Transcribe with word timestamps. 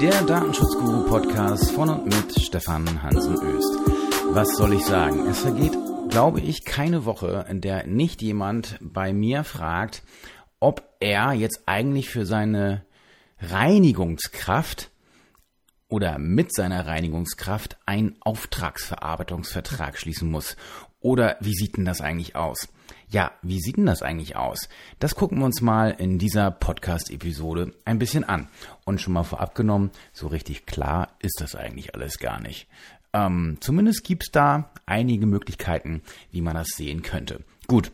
der 0.00 0.22
Datenschutzguru-Podcast 0.22 1.72
von 1.72 1.90
und 1.90 2.04
mit 2.06 2.40
Stefan 2.40 3.02
Hansen 3.02 3.34
Öst. 3.34 3.74
Was 4.30 4.56
soll 4.56 4.72
ich 4.72 4.86
sagen? 4.86 5.26
Es 5.26 5.40
vergeht, 5.40 5.76
glaube 6.08 6.40
ich, 6.40 6.64
keine 6.64 7.04
Woche, 7.04 7.44
in 7.50 7.60
der 7.60 7.86
nicht 7.86 8.22
jemand 8.22 8.78
bei 8.80 9.12
mir 9.12 9.44
fragt, 9.44 10.02
ob 10.58 10.88
er 11.00 11.34
jetzt 11.34 11.64
eigentlich 11.66 12.08
für 12.08 12.24
seine 12.24 12.82
Reinigungskraft 13.40 14.90
oder 15.88 16.18
mit 16.18 16.54
seiner 16.54 16.86
Reinigungskraft 16.86 17.76
einen 17.84 18.16
Auftragsverarbeitungsvertrag 18.20 19.98
schließen 19.98 20.30
muss. 20.30 20.56
Oder 21.00 21.36
wie 21.40 21.54
sieht 21.54 21.76
denn 21.76 21.84
das 21.84 22.00
eigentlich 22.00 22.36
aus? 22.36 22.68
Ja, 23.08 23.32
wie 23.42 23.58
sieht 23.58 23.76
denn 23.76 23.86
das 23.86 24.02
eigentlich 24.02 24.36
aus? 24.36 24.68
Das 24.98 25.14
gucken 25.14 25.38
wir 25.38 25.44
uns 25.44 25.60
mal 25.60 25.90
in 25.90 26.18
dieser 26.18 26.50
Podcast-Episode 26.50 27.72
ein 27.84 27.98
bisschen 27.98 28.24
an. 28.24 28.48
Und 28.84 29.00
schon 29.00 29.14
mal 29.14 29.24
vorab 29.24 29.54
genommen, 29.54 29.90
so 30.12 30.28
richtig 30.28 30.66
klar 30.66 31.16
ist 31.20 31.40
das 31.40 31.54
eigentlich 31.54 31.94
alles 31.94 32.18
gar 32.18 32.40
nicht. 32.40 32.68
Ähm, 33.12 33.56
zumindest 33.60 34.04
gibt's 34.04 34.30
da 34.30 34.70
einige 34.86 35.26
Möglichkeiten, 35.26 36.02
wie 36.30 36.42
man 36.42 36.54
das 36.54 36.68
sehen 36.76 37.02
könnte. 37.02 37.40
Gut, 37.66 37.90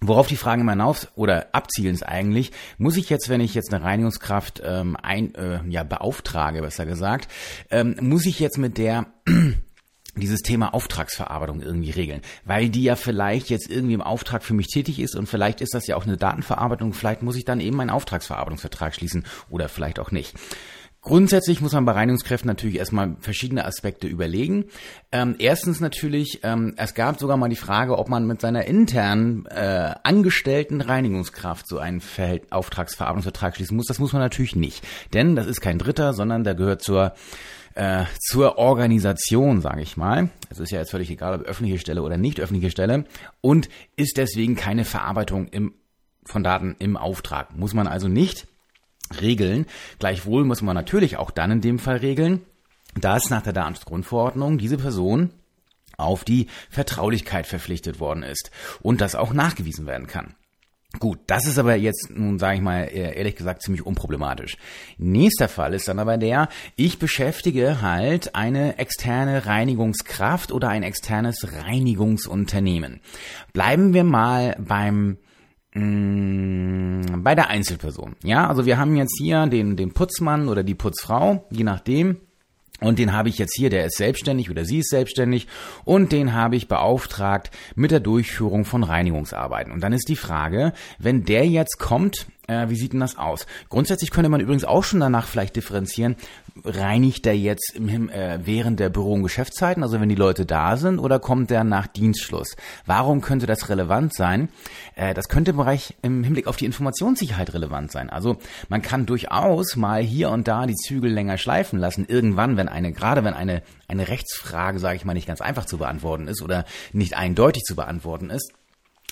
Worauf 0.00 0.26
die 0.26 0.36
Frage 0.36 0.60
immer 0.60 0.72
hinaus 0.72 1.08
oder 1.14 1.54
abzielen 1.54 1.94
ist 1.94 2.02
eigentlich, 2.02 2.52
muss 2.76 2.98
ich 2.98 3.08
jetzt, 3.08 3.30
wenn 3.30 3.40
ich 3.40 3.54
jetzt 3.54 3.72
eine 3.72 3.82
Reinigungskraft 3.82 4.60
ähm, 4.62 4.98
ein, 5.00 5.34
äh, 5.34 5.60
ja, 5.68 5.82
beauftrage, 5.82 6.60
besser 6.60 6.84
gesagt, 6.84 7.28
ähm, 7.70 7.96
muss 8.00 8.26
ich 8.26 8.38
jetzt 8.38 8.58
mit 8.58 8.76
der 8.76 9.06
dieses 10.16 10.42
Thema 10.42 10.74
Auftragsverarbeitung 10.74 11.60
irgendwie 11.60 11.90
regeln, 11.90 12.22
weil 12.44 12.68
die 12.68 12.84
ja 12.84 12.96
vielleicht 12.96 13.50
jetzt 13.50 13.70
irgendwie 13.70 13.94
im 13.94 14.02
Auftrag 14.02 14.42
für 14.42 14.54
mich 14.54 14.68
tätig 14.68 15.00
ist 15.00 15.16
und 15.16 15.28
vielleicht 15.28 15.60
ist 15.60 15.74
das 15.74 15.86
ja 15.86 15.96
auch 15.96 16.06
eine 16.06 16.16
Datenverarbeitung, 16.16 16.92
vielleicht 16.92 17.22
muss 17.22 17.36
ich 17.36 17.44
dann 17.44 17.60
eben 17.60 17.80
einen 17.80 17.90
Auftragsverarbeitungsvertrag 17.90 18.94
schließen 18.94 19.24
oder 19.50 19.68
vielleicht 19.68 19.98
auch 19.98 20.10
nicht. 20.10 20.34
Grundsätzlich 21.04 21.60
muss 21.60 21.72
man 21.72 21.84
bei 21.84 21.92
Reinigungskräften 21.92 22.48
natürlich 22.48 22.78
erstmal 22.78 23.16
verschiedene 23.20 23.66
Aspekte 23.66 24.06
überlegen. 24.06 24.64
Ähm, 25.12 25.36
erstens 25.38 25.80
natürlich, 25.80 26.40
ähm, 26.44 26.72
es 26.78 26.94
gab 26.94 27.20
sogar 27.20 27.36
mal 27.36 27.50
die 27.50 27.56
Frage, 27.56 27.98
ob 27.98 28.08
man 28.08 28.26
mit 28.26 28.40
seiner 28.40 28.64
internen 28.64 29.44
äh, 29.44 29.94
angestellten 30.02 30.80
Reinigungskraft 30.80 31.68
so 31.68 31.78
einen 31.78 32.00
Verhält 32.00 32.50
Auftragsverarbeitungsvertrag 32.52 33.54
schließen 33.54 33.76
muss. 33.76 33.84
Das 33.84 33.98
muss 33.98 34.14
man 34.14 34.22
natürlich 34.22 34.56
nicht, 34.56 34.82
denn 35.12 35.36
das 35.36 35.46
ist 35.46 35.60
kein 35.60 35.78
Dritter, 35.78 36.14
sondern 36.14 36.42
der 36.42 36.54
gehört 36.54 36.80
zur 36.80 37.12
äh, 37.74 38.04
zur 38.20 38.58
Organisation, 38.58 39.60
sage 39.60 39.82
ich 39.82 39.96
mal. 39.96 40.30
Es 40.48 40.58
ist 40.58 40.70
ja 40.70 40.78
jetzt 40.78 40.90
völlig 40.90 41.10
egal, 41.10 41.34
ob 41.34 41.42
öffentliche 41.42 41.78
Stelle 41.78 42.02
oder 42.02 42.16
nicht 42.16 42.40
öffentliche 42.40 42.70
Stelle 42.70 43.04
und 43.40 43.68
ist 43.96 44.16
deswegen 44.16 44.56
keine 44.56 44.84
Verarbeitung 44.84 45.48
im, 45.48 45.74
von 46.24 46.44
Daten 46.44 46.76
im 46.78 46.96
Auftrag. 46.96 47.56
Muss 47.56 47.74
man 47.74 47.86
also 47.86 48.08
nicht 48.08 48.46
regeln. 49.20 49.66
Gleichwohl 49.98 50.44
muss 50.44 50.62
man 50.62 50.74
natürlich 50.74 51.16
auch 51.16 51.30
dann 51.30 51.50
in 51.50 51.60
dem 51.60 51.78
Fall 51.78 51.96
regeln, 51.96 52.40
dass 52.98 53.30
nach 53.30 53.42
der 53.42 53.52
Datenschutzgrundverordnung 53.52 54.58
diese 54.58 54.76
Person 54.76 55.30
auf 55.96 56.24
die 56.24 56.48
Vertraulichkeit 56.70 57.46
verpflichtet 57.46 58.00
worden 58.00 58.22
ist 58.22 58.50
und 58.82 59.00
das 59.00 59.14
auch 59.14 59.32
nachgewiesen 59.32 59.86
werden 59.86 60.06
kann. 60.06 60.34
Gut, 60.98 61.18
das 61.26 61.46
ist 61.46 61.58
aber 61.58 61.74
jetzt 61.74 62.10
nun, 62.14 62.38
sage 62.38 62.56
ich 62.56 62.62
mal, 62.62 62.84
ehrlich 62.84 63.36
gesagt 63.36 63.62
ziemlich 63.62 63.84
unproblematisch. 63.84 64.56
Nächster 64.96 65.48
Fall 65.48 65.74
ist 65.74 65.88
dann 65.88 65.98
aber 65.98 66.18
der, 66.18 66.48
ich 66.76 66.98
beschäftige 66.98 67.82
halt 67.82 68.34
eine 68.34 68.78
externe 68.78 69.46
Reinigungskraft 69.46 70.52
oder 70.52 70.68
ein 70.68 70.82
externes 70.82 71.48
Reinigungsunternehmen. 71.52 73.00
Bleiben 73.52 73.92
wir 73.92 74.04
mal 74.04 74.56
beim 74.58 75.18
bei 75.76 77.34
der 77.34 77.48
Einzelperson. 77.48 78.14
Ja, 78.22 78.46
also 78.46 78.64
wir 78.64 78.78
haben 78.78 78.94
jetzt 78.94 79.18
hier 79.18 79.48
den, 79.48 79.76
den 79.76 79.92
Putzmann 79.92 80.48
oder 80.48 80.62
die 80.62 80.76
Putzfrau, 80.76 81.46
je 81.50 81.64
nachdem. 81.64 82.18
Und 82.80 82.98
den 82.98 83.12
habe 83.12 83.28
ich 83.28 83.38
jetzt 83.38 83.56
hier, 83.56 83.70
der 83.70 83.86
ist 83.86 83.96
selbstständig 83.96 84.50
oder 84.50 84.64
sie 84.64 84.80
ist 84.80 84.90
selbstständig 84.90 85.46
und 85.84 86.12
den 86.12 86.32
habe 86.34 86.56
ich 86.56 86.68
beauftragt 86.68 87.50
mit 87.76 87.92
der 87.92 88.00
Durchführung 88.00 88.64
von 88.64 88.82
Reinigungsarbeiten. 88.82 89.72
Und 89.72 89.80
dann 89.80 89.92
ist 89.92 90.08
die 90.08 90.16
Frage, 90.16 90.72
wenn 90.98 91.24
der 91.24 91.46
jetzt 91.46 91.78
kommt 91.78 92.26
äh, 92.46 92.68
wie 92.68 92.76
sieht 92.76 92.92
denn 92.92 93.00
das 93.00 93.16
aus? 93.16 93.46
Grundsätzlich 93.68 94.10
könnte 94.10 94.28
man 94.28 94.40
übrigens 94.40 94.64
auch 94.64 94.84
schon 94.84 95.00
danach 95.00 95.26
vielleicht 95.26 95.56
differenzieren, 95.56 96.16
reinigt 96.64 97.24
der 97.24 97.36
jetzt 97.38 97.72
im, 97.74 98.08
äh, 98.10 98.38
während 98.44 98.80
der 98.80 98.90
Büro- 98.90 99.14
und 99.14 99.22
Geschäftszeiten, 99.22 99.82
also 99.82 100.00
wenn 100.00 100.08
die 100.08 100.14
Leute 100.14 100.46
da 100.46 100.76
sind, 100.76 100.98
oder 100.98 101.18
kommt 101.18 101.50
der 101.50 101.64
nach 101.64 101.86
Dienstschluss? 101.86 102.56
Warum 102.86 103.20
könnte 103.20 103.46
das 103.46 103.68
relevant 103.68 104.14
sein? 104.14 104.48
Äh, 104.94 105.14
das 105.14 105.28
könnte 105.28 105.52
im 105.52 105.56
Bereich 105.56 105.94
im 106.02 106.22
Hinblick 106.22 106.46
auf 106.46 106.56
die 106.56 106.66
Informationssicherheit 106.66 107.54
relevant 107.54 107.90
sein. 107.90 108.10
Also 108.10 108.36
man 108.68 108.82
kann 108.82 109.06
durchaus 109.06 109.76
mal 109.76 110.02
hier 110.02 110.30
und 110.30 110.46
da 110.46 110.66
die 110.66 110.74
Zügel 110.74 111.10
länger 111.10 111.38
schleifen 111.38 111.78
lassen, 111.78 112.04
irgendwann, 112.06 112.56
wenn 112.56 112.68
eine, 112.68 112.92
gerade 112.92 113.24
wenn 113.24 113.34
eine, 113.34 113.62
eine 113.88 114.08
Rechtsfrage, 114.08 114.78
sage 114.78 114.96
ich 114.96 115.04
mal, 115.04 115.14
nicht 115.14 115.26
ganz 115.26 115.40
einfach 115.40 115.64
zu 115.64 115.78
beantworten 115.78 116.28
ist 116.28 116.42
oder 116.42 116.64
nicht 116.92 117.16
eindeutig 117.16 117.62
zu 117.62 117.74
beantworten 117.74 118.30
ist 118.30 118.52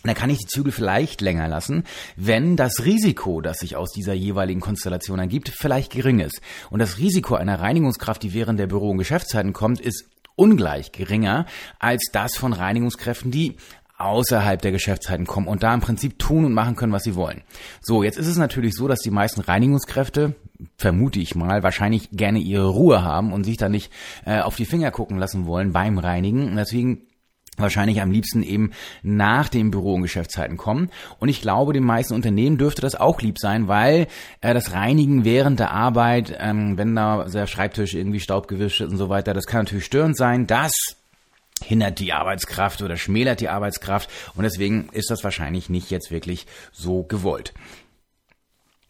dann 0.04 0.14
kann 0.14 0.30
ich 0.30 0.38
die 0.38 0.46
Zügel 0.46 0.72
vielleicht 0.72 1.20
länger 1.20 1.48
lassen, 1.48 1.84
wenn 2.16 2.56
das 2.56 2.84
Risiko, 2.84 3.40
das 3.40 3.58
sich 3.58 3.76
aus 3.76 3.92
dieser 3.92 4.14
jeweiligen 4.14 4.60
Konstellation 4.60 5.18
ergibt, 5.18 5.50
vielleicht 5.50 5.92
gering 5.92 6.20
ist. 6.20 6.40
Und 6.70 6.80
das 6.80 6.98
Risiko 6.98 7.34
einer 7.34 7.60
Reinigungskraft, 7.60 8.22
die 8.22 8.34
während 8.34 8.58
der 8.58 8.66
Büro- 8.66 8.90
und 8.90 8.98
Geschäftszeiten 8.98 9.52
kommt, 9.52 9.80
ist 9.80 10.06
ungleich 10.34 10.92
geringer 10.92 11.46
als 11.78 12.06
das 12.12 12.36
von 12.36 12.52
Reinigungskräften, 12.52 13.30
die 13.30 13.56
außerhalb 13.98 14.60
der 14.60 14.72
Geschäftszeiten 14.72 15.26
kommen 15.26 15.46
und 15.46 15.62
da 15.62 15.72
im 15.72 15.80
Prinzip 15.80 16.18
tun 16.18 16.44
und 16.44 16.52
machen 16.52 16.74
können, 16.74 16.92
was 16.92 17.04
sie 17.04 17.14
wollen. 17.14 17.42
So, 17.80 18.02
jetzt 18.02 18.18
ist 18.18 18.26
es 18.26 18.36
natürlich 18.36 18.74
so, 18.74 18.88
dass 18.88 19.00
die 19.00 19.10
meisten 19.10 19.40
Reinigungskräfte, 19.40 20.34
vermute 20.76 21.20
ich 21.20 21.36
mal, 21.36 21.62
wahrscheinlich 21.62 22.10
gerne 22.10 22.40
ihre 22.40 22.68
Ruhe 22.68 23.04
haben 23.04 23.32
und 23.32 23.44
sich 23.44 23.56
da 23.56 23.68
nicht 23.68 23.92
äh, 24.24 24.40
auf 24.40 24.56
die 24.56 24.64
Finger 24.64 24.90
gucken 24.90 25.18
lassen 25.18 25.46
wollen 25.46 25.72
beim 25.72 25.98
Reinigen. 25.98 26.48
Und 26.48 26.56
deswegen 26.56 27.06
wahrscheinlich 27.62 28.02
am 28.02 28.10
liebsten 28.10 28.42
eben 28.42 28.72
nach 29.02 29.48
den 29.48 29.70
Büro- 29.70 29.94
und 29.94 30.02
Geschäftszeiten 30.02 30.56
kommen. 30.56 30.90
Und 31.18 31.28
ich 31.28 31.40
glaube, 31.40 31.72
den 31.72 31.84
meisten 31.84 32.14
Unternehmen 32.14 32.58
dürfte 32.58 32.82
das 32.82 32.94
auch 32.94 33.20
lieb 33.20 33.38
sein, 33.38 33.68
weil 33.68 34.06
äh, 34.40 34.54
das 34.54 34.72
Reinigen 34.72 35.24
während 35.24 35.60
der 35.60 35.70
Arbeit, 35.70 36.36
ähm, 36.38 36.76
wenn 36.76 36.94
da 36.94 37.24
der 37.24 37.46
Schreibtisch 37.46 37.94
irgendwie 37.94 38.20
staubgewischt 38.20 38.80
ist 38.80 38.90
und 38.90 38.98
so 38.98 39.08
weiter, 39.08 39.32
das 39.32 39.46
kann 39.46 39.64
natürlich 39.64 39.86
störend 39.86 40.16
sein. 40.16 40.46
Das 40.46 40.72
hindert 41.62 41.98
die 41.98 42.12
Arbeitskraft 42.12 42.82
oder 42.82 42.96
schmälert 42.96 43.40
die 43.40 43.48
Arbeitskraft 43.48 44.10
und 44.34 44.42
deswegen 44.42 44.88
ist 44.92 45.10
das 45.10 45.24
wahrscheinlich 45.24 45.70
nicht 45.70 45.90
jetzt 45.90 46.10
wirklich 46.10 46.46
so 46.72 47.04
gewollt. 47.04 47.54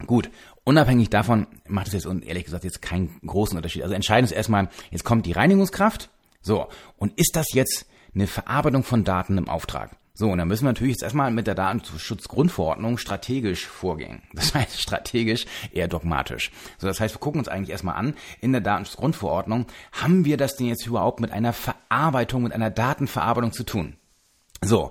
Gut, 0.06 0.30
unabhängig 0.64 1.10
davon 1.10 1.46
macht 1.66 1.88
es 1.88 1.92
jetzt 1.92 2.06
ehrlich 2.06 2.44
gesagt 2.44 2.64
jetzt 2.64 2.82
keinen 2.82 3.20
großen 3.24 3.56
Unterschied. 3.56 3.82
Also 3.82 3.94
entscheidend 3.94 4.30
ist 4.30 4.36
erstmal, 4.36 4.68
jetzt 4.90 5.04
kommt 5.04 5.26
die 5.26 5.32
Reinigungskraft. 5.32 6.10
So, 6.40 6.66
und 6.96 7.16
ist 7.18 7.36
das 7.36 7.52
jetzt 7.52 7.86
eine 8.14 8.26
Verarbeitung 8.26 8.84
von 8.84 9.04
Daten 9.04 9.38
im 9.38 9.48
Auftrag. 9.48 9.96
So, 10.14 10.28
und 10.28 10.38
dann 10.38 10.48
müssen 10.48 10.64
wir 10.64 10.70
natürlich 10.70 10.92
jetzt 10.92 11.02
erstmal 11.02 11.30
mit 11.30 11.46
der 11.46 11.54
Datenschutzgrundverordnung 11.54 12.98
strategisch 12.98 13.66
vorgehen. 13.66 14.22
Das 14.34 14.54
heißt 14.54 14.80
strategisch 14.80 15.46
eher 15.72 15.88
dogmatisch. 15.88 16.50
So, 16.78 16.86
das 16.86 17.00
heißt, 17.00 17.14
wir 17.14 17.20
gucken 17.20 17.38
uns 17.38 17.48
eigentlich 17.48 17.70
erstmal 17.70 17.96
an, 17.96 18.14
in 18.40 18.52
der 18.52 18.60
Datenschutzgrundverordnung, 18.60 19.66
haben 19.92 20.24
wir 20.24 20.36
das 20.36 20.56
denn 20.56 20.66
jetzt 20.66 20.86
überhaupt 20.86 21.20
mit 21.20 21.32
einer 21.32 21.52
Verarbeitung, 21.52 22.42
mit 22.42 22.52
einer 22.52 22.70
Datenverarbeitung 22.70 23.52
zu 23.52 23.64
tun? 23.64 23.96
So, 24.60 24.90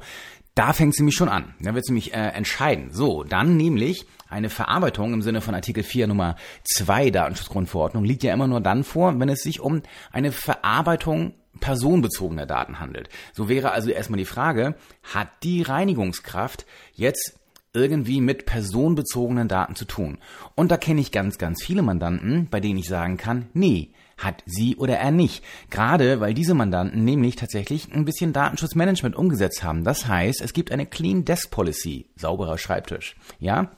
da 0.56 0.74
fängt 0.74 0.96
sie 0.96 1.04
mich 1.04 1.16
schon 1.16 1.30
an. 1.30 1.54
Da 1.62 1.76
wird 1.76 1.86
sie 1.86 1.94
mich 1.94 2.14
äh, 2.14 2.30
entscheiden. 2.30 2.92
So, 2.92 3.24
dann 3.24 3.58
nämlich 3.58 4.06
eine 4.28 4.50
Verarbeitung 4.50 5.14
im 5.14 5.22
Sinne 5.22 5.42
von 5.42 5.54
Artikel 5.54 5.84
4 5.84 6.08
Nummer 6.08 6.36
2 6.64 7.12
Datenschutzgrundverordnung 7.12 8.04
liegt 8.04 8.24
ja 8.24 8.34
immer 8.34 8.48
nur 8.48 8.60
dann 8.60 8.84
vor, 8.84 9.18
wenn 9.20 9.30
es 9.30 9.44
sich 9.44 9.60
um 9.60 9.82
eine 10.12 10.32
Verarbeitung 10.32 11.34
personenbezogener 11.62 12.46
Daten 12.46 12.82
handelt. 12.82 13.08
So 13.32 13.48
wäre 13.48 13.72
also 13.72 13.90
erstmal 13.90 14.20
die 14.20 14.26
Frage, 14.26 14.76
hat 15.14 15.30
die 15.44 15.62
Reinigungskraft 15.62 16.66
jetzt 16.94 17.40
irgendwie 17.74 18.20
mit 18.20 18.46
personenbezogenen 18.46 19.48
Daten 19.48 19.76
zu 19.76 19.86
tun? 19.86 20.18
Und 20.56 20.72
da 20.72 20.78
kenne 20.78 21.00
ich 21.00 21.14
ganz, 21.14 21.38
ganz 21.38 21.64
viele 21.64 21.82
Mandanten, 21.82 22.50
bei 22.52 22.60
denen 22.60 22.80
ich 22.80 22.90
sagen 22.90 23.16
kann, 23.16 23.48
nee, 23.54 23.94
hat 24.18 24.44
sie 24.46 24.76
oder 24.76 24.98
er 24.98 25.12
nicht. 25.12 25.44
Gerade 25.70 26.20
weil 26.20 26.34
diese 26.34 26.54
Mandanten 26.54 27.04
nämlich 27.06 27.38
tatsächlich 27.38 27.92
ein 27.94 28.06
bisschen 28.06 28.34
Datenschutzmanagement 28.34 29.16
umgesetzt 29.16 29.64
haben. 29.64 29.84
Das 29.84 30.08
heißt, 30.08 30.42
es 30.42 30.54
gibt 30.54 30.72
eine 30.72 30.86
Clean 30.86 31.26
Desk 31.26 31.50
Policy, 31.50 32.08
sauberer 32.16 32.58
Schreibtisch. 32.58 33.16
Ja? 33.40 33.72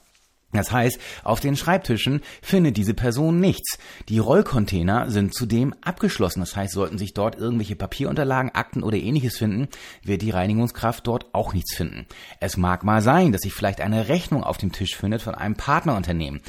Das 0.53 0.71
heißt, 0.71 0.99
auf 1.23 1.39
den 1.39 1.55
Schreibtischen 1.55 2.21
findet 2.41 2.77
diese 2.77 2.93
Person 2.93 3.39
nichts. 3.39 3.77
Die 4.09 4.19
Rollcontainer 4.19 5.09
sind 5.09 5.33
zudem 5.33 5.73
abgeschlossen. 5.81 6.39
Das 6.39 6.55
heißt, 6.55 6.73
sollten 6.73 6.97
sich 6.97 7.13
dort 7.13 7.35
irgendwelche 7.35 7.75
Papierunterlagen, 7.75 8.51
Akten 8.53 8.83
oder 8.83 8.97
ähnliches 8.97 9.37
finden, 9.37 9.67
wird 10.03 10.21
die 10.21 10.31
Reinigungskraft 10.31 11.05
dort 11.07 11.33
auch 11.33 11.53
nichts 11.53 11.75
finden. 11.75 12.05
Es 12.39 12.57
mag 12.57 12.83
mal 12.83 13.01
sein, 13.01 13.31
dass 13.31 13.41
sich 13.41 13.53
vielleicht 13.53 13.81
eine 13.81 14.07
Rechnung 14.07 14.43
auf 14.43 14.57
dem 14.57 14.71
Tisch 14.71 14.95
findet 14.95 15.21
von 15.21 15.35
einem 15.35 15.55
Partnerunternehmen. 15.55 16.41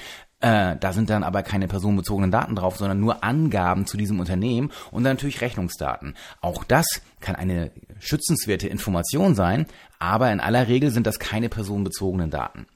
Äh, 0.44 0.76
da 0.78 0.92
sind 0.92 1.08
dann 1.08 1.24
aber 1.24 1.42
keine 1.42 1.68
personenbezogenen 1.68 2.30
Daten 2.30 2.54
drauf, 2.54 2.76
sondern 2.76 3.00
nur 3.00 3.24
Angaben 3.24 3.86
zu 3.86 3.96
diesem 3.96 4.20
Unternehmen 4.20 4.70
und 4.90 5.02
natürlich 5.02 5.40
Rechnungsdaten. 5.40 6.16
Auch 6.42 6.64
das 6.64 6.86
kann 7.20 7.34
eine 7.34 7.70
schützenswerte 7.98 8.68
Information 8.68 9.34
sein, 9.34 9.64
aber 9.98 10.30
in 10.30 10.40
aller 10.40 10.68
Regel 10.68 10.90
sind 10.90 11.06
das 11.06 11.18
keine 11.18 11.48
personenbezogenen 11.48 12.30
Daten. 12.30 12.66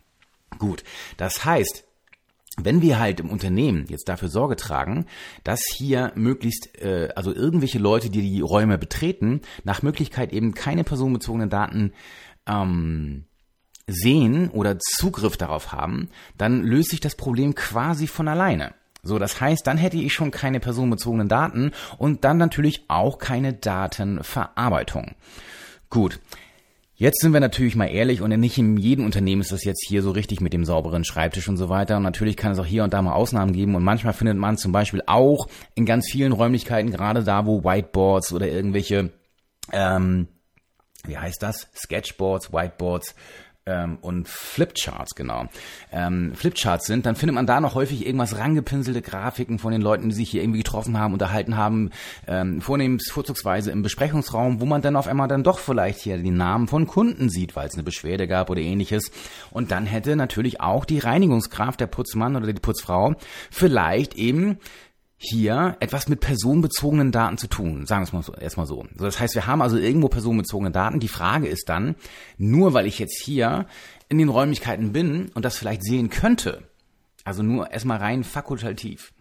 Gut, 0.58 0.84
das 1.16 1.44
heißt, 1.44 1.84
wenn 2.60 2.82
wir 2.82 2.98
halt 2.98 3.20
im 3.20 3.30
Unternehmen 3.30 3.86
jetzt 3.88 4.08
dafür 4.08 4.28
Sorge 4.28 4.56
tragen, 4.56 5.06
dass 5.44 5.62
hier 5.64 6.12
möglichst, 6.14 6.76
äh, 6.82 7.10
also 7.14 7.32
irgendwelche 7.32 7.78
Leute, 7.78 8.10
die 8.10 8.22
die 8.22 8.40
Räume 8.40 8.78
betreten, 8.78 9.42
nach 9.64 9.82
Möglichkeit 9.82 10.32
eben 10.32 10.54
keine 10.54 10.84
personenbezogenen 10.84 11.50
Daten 11.50 11.92
ähm, 12.46 13.24
sehen 13.86 14.50
oder 14.50 14.78
Zugriff 14.78 15.36
darauf 15.36 15.72
haben, 15.72 16.10
dann 16.36 16.62
löst 16.62 16.90
sich 16.90 17.00
das 17.00 17.14
Problem 17.14 17.54
quasi 17.54 18.06
von 18.06 18.28
alleine. 18.28 18.74
So, 19.02 19.18
das 19.18 19.40
heißt, 19.40 19.66
dann 19.66 19.78
hätte 19.78 19.96
ich 19.96 20.12
schon 20.12 20.30
keine 20.30 20.60
personenbezogenen 20.60 21.28
Daten 21.28 21.72
und 21.96 22.24
dann 22.24 22.36
natürlich 22.36 22.84
auch 22.88 23.18
keine 23.18 23.52
Datenverarbeitung. 23.52 25.14
Gut. 25.88 26.18
Jetzt 27.00 27.20
sind 27.20 27.32
wir 27.32 27.38
natürlich 27.38 27.76
mal 27.76 27.86
ehrlich 27.86 28.22
und 28.22 28.30
nicht 28.30 28.58
in 28.58 28.76
jedem 28.76 29.04
Unternehmen 29.04 29.40
ist 29.40 29.52
das 29.52 29.62
jetzt 29.62 29.86
hier 29.86 30.02
so 30.02 30.10
richtig 30.10 30.40
mit 30.40 30.52
dem 30.52 30.64
sauberen 30.64 31.04
Schreibtisch 31.04 31.48
und 31.48 31.56
so 31.56 31.68
weiter. 31.68 31.96
Und 31.96 32.02
natürlich 32.02 32.36
kann 32.36 32.50
es 32.50 32.58
auch 32.58 32.66
hier 32.66 32.82
und 32.82 32.92
da 32.92 33.00
mal 33.00 33.12
Ausnahmen 33.12 33.52
geben 33.52 33.76
und 33.76 33.84
manchmal 33.84 34.14
findet 34.14 34.36
man 34.36 34.58
zum 34.58 34.72
Beispiel 34.72 35.04
auch 35.06 35.46
in 35.76 35.86
ganz 35.86 36.10
vielen 36.10 36.32
Räumlichkeiten, 36.32 36.90
gerade 36.90 37.22
da, 37.22 37.46
wo 37.46 37.62
Whiteboards 37.62 38.32
oder 38.32 38.48
irgendwelche, 38.48 39.12
ähm, 39.70 40.26
wie 41.04 41.16
heißt 41.16 41.40
das? 41.40 41.68
Sketchboards, 41.72 42.52
Whiteboards, 42.52 43.14
ähm, 43.68 43.98
und 44.00 44.28
Flipcharts, 44.28 45.14
genau, 45.14 45.46
ähm, 45.92 46.32
Flipcharts 46.34 46.86
sind, 46.86 47.04
dann 47.04 47.16
findet 47.16 47.34
man 47.34 47.46
da 47.46 47.60
noch 47.60 47.74
häufig 47.74 48.06
irgendwas 48.06 48.38
rangepinselte 48.38 49.02
Grafiken 49.02 49.58
von 49.58 49.72
den 49.72 49.82
Leuten, 49.82 50.08
die 50.08 50.14
sich 50.14 50.30
hier 50.30 50.42
irgendwie 50.42 50.60
getroffen 50.60 50.98
haben, 50.98 51.12
unterhalten 51.12 51.56
haben, 51.56 51.90
ähm, 52.26 52.62
vornehmens 52.62 53.10
vorzugsweise 53.10 53.70
im 53.70 53.82
Besprechungsraum, 53.82 54.60
wo 54.60 54.64
man 54.64 54.80
dann 54.80 54.96
auf 54.96 55.06
einmal 55.06 55.28
dann 55.28 55.44
doch 55.44 55.58
vielleicht 55.58 56.00
hier 56.00 56.16
die 56.16 56.30
Namen 56.30 56.66
von 56.66 56.86
Kunden 56.86 57.28
sieht, 57.28 57.54
weil 57.54 57.68
es 57.68 57.74
eine 57.74 57.82
Beschwerde 57.82 58.26
gab 58.26 58.48
oder 58.48 58.60
ähnliches. 58.60 59.10
Und 59.50 59.70
dann 59.70 59.84
hätte 59.86 60.16
natürlich 60.16 60.60
auch 60.60 60.86
die 60.86 60.98
Reinigungskraft, 60.98 61.80
der 61.80 61.86
Putzmann 61.86 62.36
oder 62.36 62.46
die 62.46 62.60
Putzfrau, 62.60 63.14
vielleicht 63.50 64.14
eben 64.14 64.58
hier 65.18 65.76
etwas 65.80 66.08
mit 66.08 66.20
personenbezogenen 66.20 67.10
Daten 67.10 67.38
zu 67.38 67.48
tun, 67.48 67.86
sagen 67.86 68.02
wir 68.02 68.06
es 68.06 68.12
mal 68.12 68.22
so, 68.22 68.34
erstmal 68.34 68.66
so. 68.66 68.86
Das 68.96 69.18
heißt, 69.18 69.34
wir 69.34 69.46
haben 69.46 69.60
also 69.60 69.76
irgendwo 69.76 70.08
personenbezogene 70.08 70.70
Daten. 70.70 71.00
Die 71.00 71.08
Frage 71.08 71.48
ist 71.48 71.68
dann, 71.68 71.96
nur 72.36 72.72
weil 72.72 72.86
ich 72.86 73.00
jetzt 73.00 73.20
hier 73.20 73.66
in 74.08 74.18
den 74.18 74.28
Räumlichkeiten 74.28 74.92
bin 74.92 75.30
und 75.34 75.44
das 75.44 75.58
vielleicht 75.58 75.82
sehen 75.82 76.08
könnte, 76.08 76.62
also 77.24 77.42
nur 77.42 77.72
erstmal 77.72 77.98
rein 77.98 78.22
fakultativ, 78.22 79.12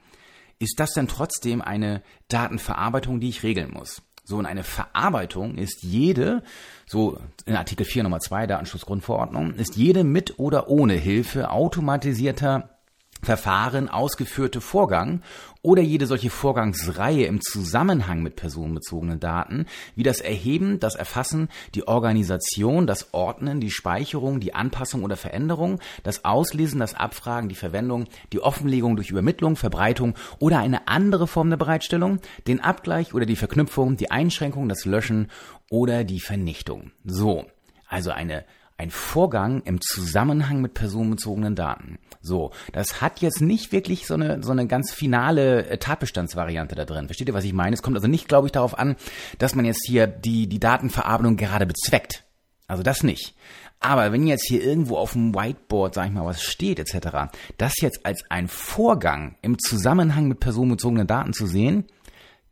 ist 0.59 0.79
das 0.79 0.93
dann 0.93 1.07
trotzdem 1.07 1.61
eine 1.61 2.03
Datenverarbeitung, 2.29 3.19
die 3.19 3.29
ich 3.29 3.43
regeln 3.43 3.71
muss? 3.71 4.03
So, 4.23 4.37
und 4.37 4.45
eine 4.45 4.63
Verarbeitung 4.63 5.55
ist 5.55 5.83
jede, 5.83 6.43
so 6.85 7.17
in 7.45 7.55
Artikel 7.55 7.85
4 7.85 8.03
Nummer 8.03 8.19
2 8.19 8.45
Datenschutzgrundverordnung, 8.45 9.53
ist 9.53 9.77
jede 9.77 10.03
mit 10.03 10.37
oder 10.37 10.69
ohne 10.69 10.93
Hilfe 10.93 11.49
automatisierter 11.49 12.76
Verfahren 13.21 13.89
ausgeführte 13.89 14.61
Vorgang 14.61 15.21
oder 15.61 15.81
jede 15.81 16.05
solche 16.05 16.29
Vorgangsreihe 16.29 17.25
im 17.25 17.41
Zusammenhang 17.41 18.21
mit 18.21 18.35
personenbezogenen 18.35 19.19
Daten, 19.19 19.65
wie 19.95 20.03
das 20.03 20.21
Erheben, 20.21 20.79
das 20.79 20.95
Erfassen, 20.95 21.49
die 21.75 21.87
Organisation, 21.87 22.87
das 22.87 23.13
Ordnen, 23.13 23.59
die 23.59 23.71
Speicherung, 23.71 24.39
die 24.39 24.53
Anpassung 24.53 25.03
oder 25.03 25.17
Veränderung, 25.17 25.79
das 26.03 26.25
Auslesen, 26.25 26.79
das 26.79 26.93
Abfragen, 26.93 27.49
die 27.49 27.55
Verwendung, 27.55 28.05
die 28.31 28.39
Offenlegung 28.39 28.95
durch 28.95 29.09
Übermittlung, 29.09 29.55
Verbreitung 29.55 30.15
oder 30.39 30.59
eine 30.59 30.87
andere 30.87 31.27
Form 31.27 31.49
der 31.49 31.57
Bereitstellung, 31.57 32.19
den 32.47 32.61
Abgleich 32.61 33.13
oder 33.13 33.25
die 33.25 33.35
Verknüpfung, 33.35 33.97
die 33.97 34.11
Einschränkung, 34.11 34.69
das 34.69 34.85
Löschen 34.85 35.29
oder 35.69 36.03
die 36.03 36.19
Vernichtung. 36.19 36.91
So. 37.03 37.45
Also 37.89 38.11
eine 38.11 38.43
ein 38.77 38.91
Vorgang 38.91 39.63
im 39.63 39.81
Zusammenhang 39.81 40.61
mit 40.61 40.75
personenbezogenen 40.75 41.55
Daten. 41.55 41.97
So, 42.21 42.51
das 42.73 43.01
hat 43.01 43.21
jetzt 43.21 43.41
nicht 43.41 43.71
wirklich 43.71 44.05
so 44.05 44.13
eine, 44.13 44.43
so 44.43 44.51
eine 44.51 44.67
ganz 44.67 44.91
finale 44.91 45.79
Tatbestandsvariante 45.79 46.75
da 46.75 46.85
drin. 46.85 47.07
Versteht 47.07 47.27
ihr, 47.27 47.33
was 47.33 47.43
ich 47.43 47.53
meine? 47.53 47.73
Es 47.73 47.81
kommt 47.81 47.95
also 47.95 48.07
nicht, 48.07 48.27
glaube 48.27 48.47
ich, 48.47 48.51
darauf 48.51 48.77
an, 48.77 48.95
dass 49.39 49.55
man 49.55 49.65
jetzt 49.65 49.85
hier 49.87 50.05
die, 50.05 50.47
die 50.47 50.59
Datenverarbeitung 50.59 51.37
gerade 51.37 51.65
bezweckt. 51.65 52.23
Also 52.67 52.83
das 52.83 53.01
nicht. 53.01 53.33
Aber 53.79 54.11
wenn 54.11 54.27
jetzt 54.27 54.47
hier 54.47 54.63
irgendwo 54.63 54.97
auf 54.97 55.13
dem 55.13 55.33
Whiteboard, 55.33 55.93
sag 55.93 56.07
ich 56.07 56.13
mal, 56.13 56.25
was 56.25 56.41
steht 56.41 56.79
etc., 56.79 57.31
das 57.57 57.73
jetzt 57.81 58.05
als 58.05 58.23
ein 58.29 58.47
Vorgang 58.47 59.37
im 59.41 59.59
Zusammenhang 59.59 60.27
mit 60.27 60.39
personenbezogenen 60.39 61.07
Daten 61.07 61.33
zu 61.33 61.47
sehen, 61.47 61.85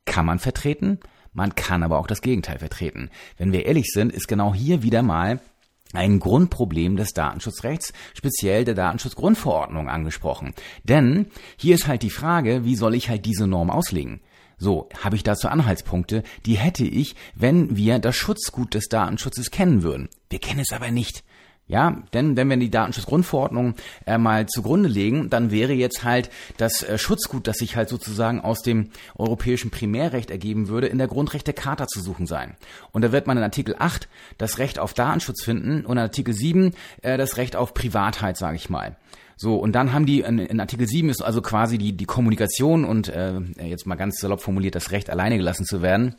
kann 0.05 0.25
man 0.25 0.39
vertreten, 0.39 0.99
man 1.33 1.55
kann 1.55 1.83
aber 1.83 1.99
auch 1.99 2.07
das 2.07 2.21
Gegenteil 2.21 2.59
vertreten. 2.59 3.09
Wenn 3.37 3.51
wir 3.51 3.65
ehrlich 3.65 3.87
sind, 3.91 4.13
ist 4.13 4.27
genau 4.27 4.53
hier 4.53 4.83
wieder 4.83 5.01
mal 5.01 5.39
ein 5.93 6.19
Grundproblem 6.19 6.95
des 6.97 7.13
Datenschutzrechts, 7.13 7.93
speziell 8.13 8.65
der 8.65 8.75
Datenschutzgrundverordnung 8.75 9.89
angesprochen. 9.89 10.53
Denn 10.83 11.27
hier 11.57 11.75
ist 11.75 11.87
halt 11.87 12.03
die 12.03 12.09
Frage, 12.09 12.65
wie 12.65 12.75
soll 12.75 12.95
ich 12.95 13.09
halt 13.09 13.25
diese 13.25 13.47
Norm 13.47 13.69
auslegen? 13.69 14.21
So, 14.57 14.87
habe 15.03 15.15
ich 15.15 15.23
dazu 15.23 15.49
Anhaltspunkte, 15.49 16.23
die 16.45 16.57
hätte 16.57 16.85
ich, 16.85 17.15
wenn 17.35 17.75
wir 17.75 17.99
das 17.99 18.15
Schutzgut 18.15 18.73
des 18.73 18.87
Datenschutzes 18.87 19.51
kennen 19.51 19.83
würden. 19.83 20.09
Wir 20.29 20.39
kennen 20.39 20.61
es 20.61 20.71
aber 20.71 20.91
nicht. 20.91 21.23
Ja, 21.67 22.03
denn 22.13 22.37
wenn 22.37 22.47
wir 22.47 22.57
die 22.57 22.69
Datenschutzgrundverordnung 22.69 23.73
äh, 24.05 24.19
mal 24.19 24.47
zugrunde 24.47 24.87
legen, 24.87 25.31
dann 25.31 25.49
wäre 25.49 25.73
jetzt 25.73 26.03
halt 26.03 26.29
das 26.57 26.83
äh, 26.83 26.99
Schutzgut, 26.99 27.47
das 27.47 27.57
sich 27.57 27.75
halt 27.75 27.89
sozusagen 27.89 28.39
aus 28.39 28.61
dem 28.61 28.91
europäischen 29.15 29.71
Primärrecht 29.71 30.29
ergeben 30.29 30.67
würde, 30.67 30.85
in 30.85 30.99
der 30.99 31.07
Grundrechtecharta 31.07 31.87
zu 31.87 32.01
suchen 32.01 32.27
sein. 32.27 32.55
Und 32.91 33.01
da 33.01 33.11
wird 33.11 33.25
man 33.25 33.37
in 33.37 33.43
Artikel 33.43 33.75
8 33.79 34.07
das 34.37 34.59
Recht 34.59 34.77
auf 34.77 34.93
Datenschutz 34.93 35.43
finden 35.43 35.85
und 35.85 35.93
in 35.93 36.03
Artikel 36.03 36.35
7 36.35 36.75
äh, 37.01 37.17
das 37.17 37.37
Recht 37.37 37.55
auf 37.55 37.73
Privatheit, 37.73 38.37
sage 38.37 38.57
ich 38.57 38.69
mal. 38.69 38.95
So, 39.35 39.55
und 39.55 39.73
dann 39.73 39.91
haben 39.91 40.05
die 40.05 40.19
in, 40.19 40.37
in, 40.37 40.59
Artikel 40.59 40.87
7 40.87 41.09
ist 41.09 41.23
also 41.23 41.41
quasi 41.41 41.79
die, 41.79 41.97
die 41.97 42.05
Kommunikation 42.05 42.85
und 42.85 43.09
äh, 43.09 43.39
jetzt 43.59 43.87
mal 43.87 43.95
ganz 43.95 44.19
salopp 44.19 44.41
formuliert 44.41 44.75
das 44.75 44.91
Recht 44.91 45.09
alleine 45.09 45.37
gelassen 45.37 45.65
zu 45.65 45.81
werden 45.81 46.15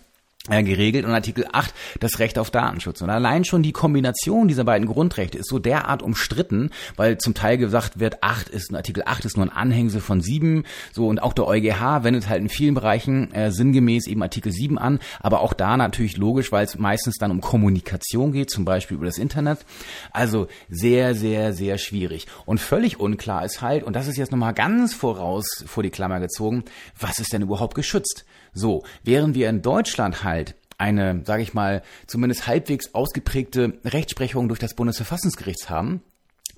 geregelt 0.48 1.04
und 1.04 1.12
Artikel 1.12 1.46
8 1.50 1.74
das 2.00 2.18
Recht 2.18 2.38
auf 2.38 2.50
Datenschutz. 2.50 3.02
Und 3.02 3.10
allein 3.10 3.44
schon 3.44 3.62
die 3.62 3.72
Kombination 3.72 4.48
dieser 4.48 4.64
beiden 4.64 4.86
Grundrechte 4.86 5.38
ist 5.38 5.48
so 5.48 5.58
derart 5.58 6.02
umstritten, 6.02 6.70
weil 6.96 7.18
zum 7.18 7.34
Teil 7.34 7.58
gesagt 7.58 7.98
wird, 7.98 8.22
8 8.22 8.48
ist, 8.48 8.72
Artikel 8.74 9.02
8 9.06 9.24
ist 9.24 9.36
nur 9.36 9.46
ein 9.46 9.52
Anhängsel 9.52 10.00
von 10.00 10.20
7, 10.20 10.64
so 10.92 11.08
und 11.08 11.20
auch 11.20 11.32
der 11.32 11.46
EuGH 11.46 12.04
wendet 12.04 12.28
halt 12.28 12.40
in 12.40 12.48
vielen 12.48 12.74
Bereichen 12.74 13.32
äh, 13.32 13.50
sinngemäß 13.50 14.06
eben 14.06 14.22
Artikel 14.22 14.52
7 14.52 14.78
an, 14.78 15.00
aber 15.20 15.40
auch 15.40 15.52
da 15.52 15.76
natürlich 15.76 16.16
logisch, 16.16 16.52
weil 16.52 16.64
es 16.64 16.78
meistens 16.78 17.16
dann 17.16 17.30
um 17.30 17.40
Kommunikation 17.40 18.32
geht, 18.32 18.50
zum 18.50 18.64
Beispiel 18.64 18.96
über 18.96 19.06
das 19.06 19.18
Internet. 19.18 19.64
Also 20.12 20.46
sehr, 20.68 21.14
sehr, 21.14 21.52
sehr 21.52 21.78
schwierig. 21.78 22.26
Und 22.44 22.60
völlig 22.60 23.00
unklar 23.00 23.44
ist 23.44 23.62
halt, 23.62 23.82
und 23.82 23.96
das 23.96 24.06
ist 24.06 24.16
jetzt 24.16 24.30
nochmal 24.30 24.54
ganz 24.54 24.94
voraus 24.94 25.64
vor 25.66 25.82
die 25.82 25.90
Klammer 25.90 26.20
gezogen, 26.20 26.64
was 26.98 27.18
ist 27.18 27.32
denn 27.32 27.42
überhaupt 27.42 27.74
geschützt? 27.74 28.24
So, 28.56 28.84
während 29.04 29.34
wir 29.34 29.50
in 29.50 29.60
Deutschland 29.60 30.24
halt 30.24 30.54
eine, 30.78 31.22
sage 31.24 31.42
ich 31.42 31.52
mal, 31.52 31.82
zumindest 32.06 32.46
halbwegs 32.46 32.94
ausgeprägte 32.94 33.78
Rechtsprechung 33.84 34.48
durch 34.48 34.58
das 34.58 34.74
Bundesverfassungsgericht 34.74 35.68
haben, 35.68 36.02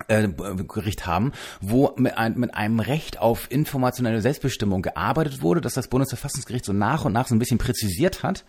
äh, 0.07 0.27
Gericht 0.27 1.05
haben, 1.05 1.31
wo 1.61 1.93
mit, 1.97 2.17
ein, 2.17 2.37
mit 2.37 2.55
einem 2.55 2.79
Recht 2.79 3.19
auf 3.19 3.51
informationelle 3.51 4.21
Selbstbestimmung 4.21 4.81
gearbeitet 4.81 5.41
wurde, 5.41 5.61
dass 5.61 5.73
das 5.73 5.87
Bundesverfassungsgericht 5.87 6.65
so 6.65 6.73
nach 6.73 7.05
und 7.05 7.13
nach 7.13 7.27
so 7.27 7.35
ein 7.35 7.39
bisschen 7.39 7.57
präzisiert 7.57 8.23
hat, 8.23 8.45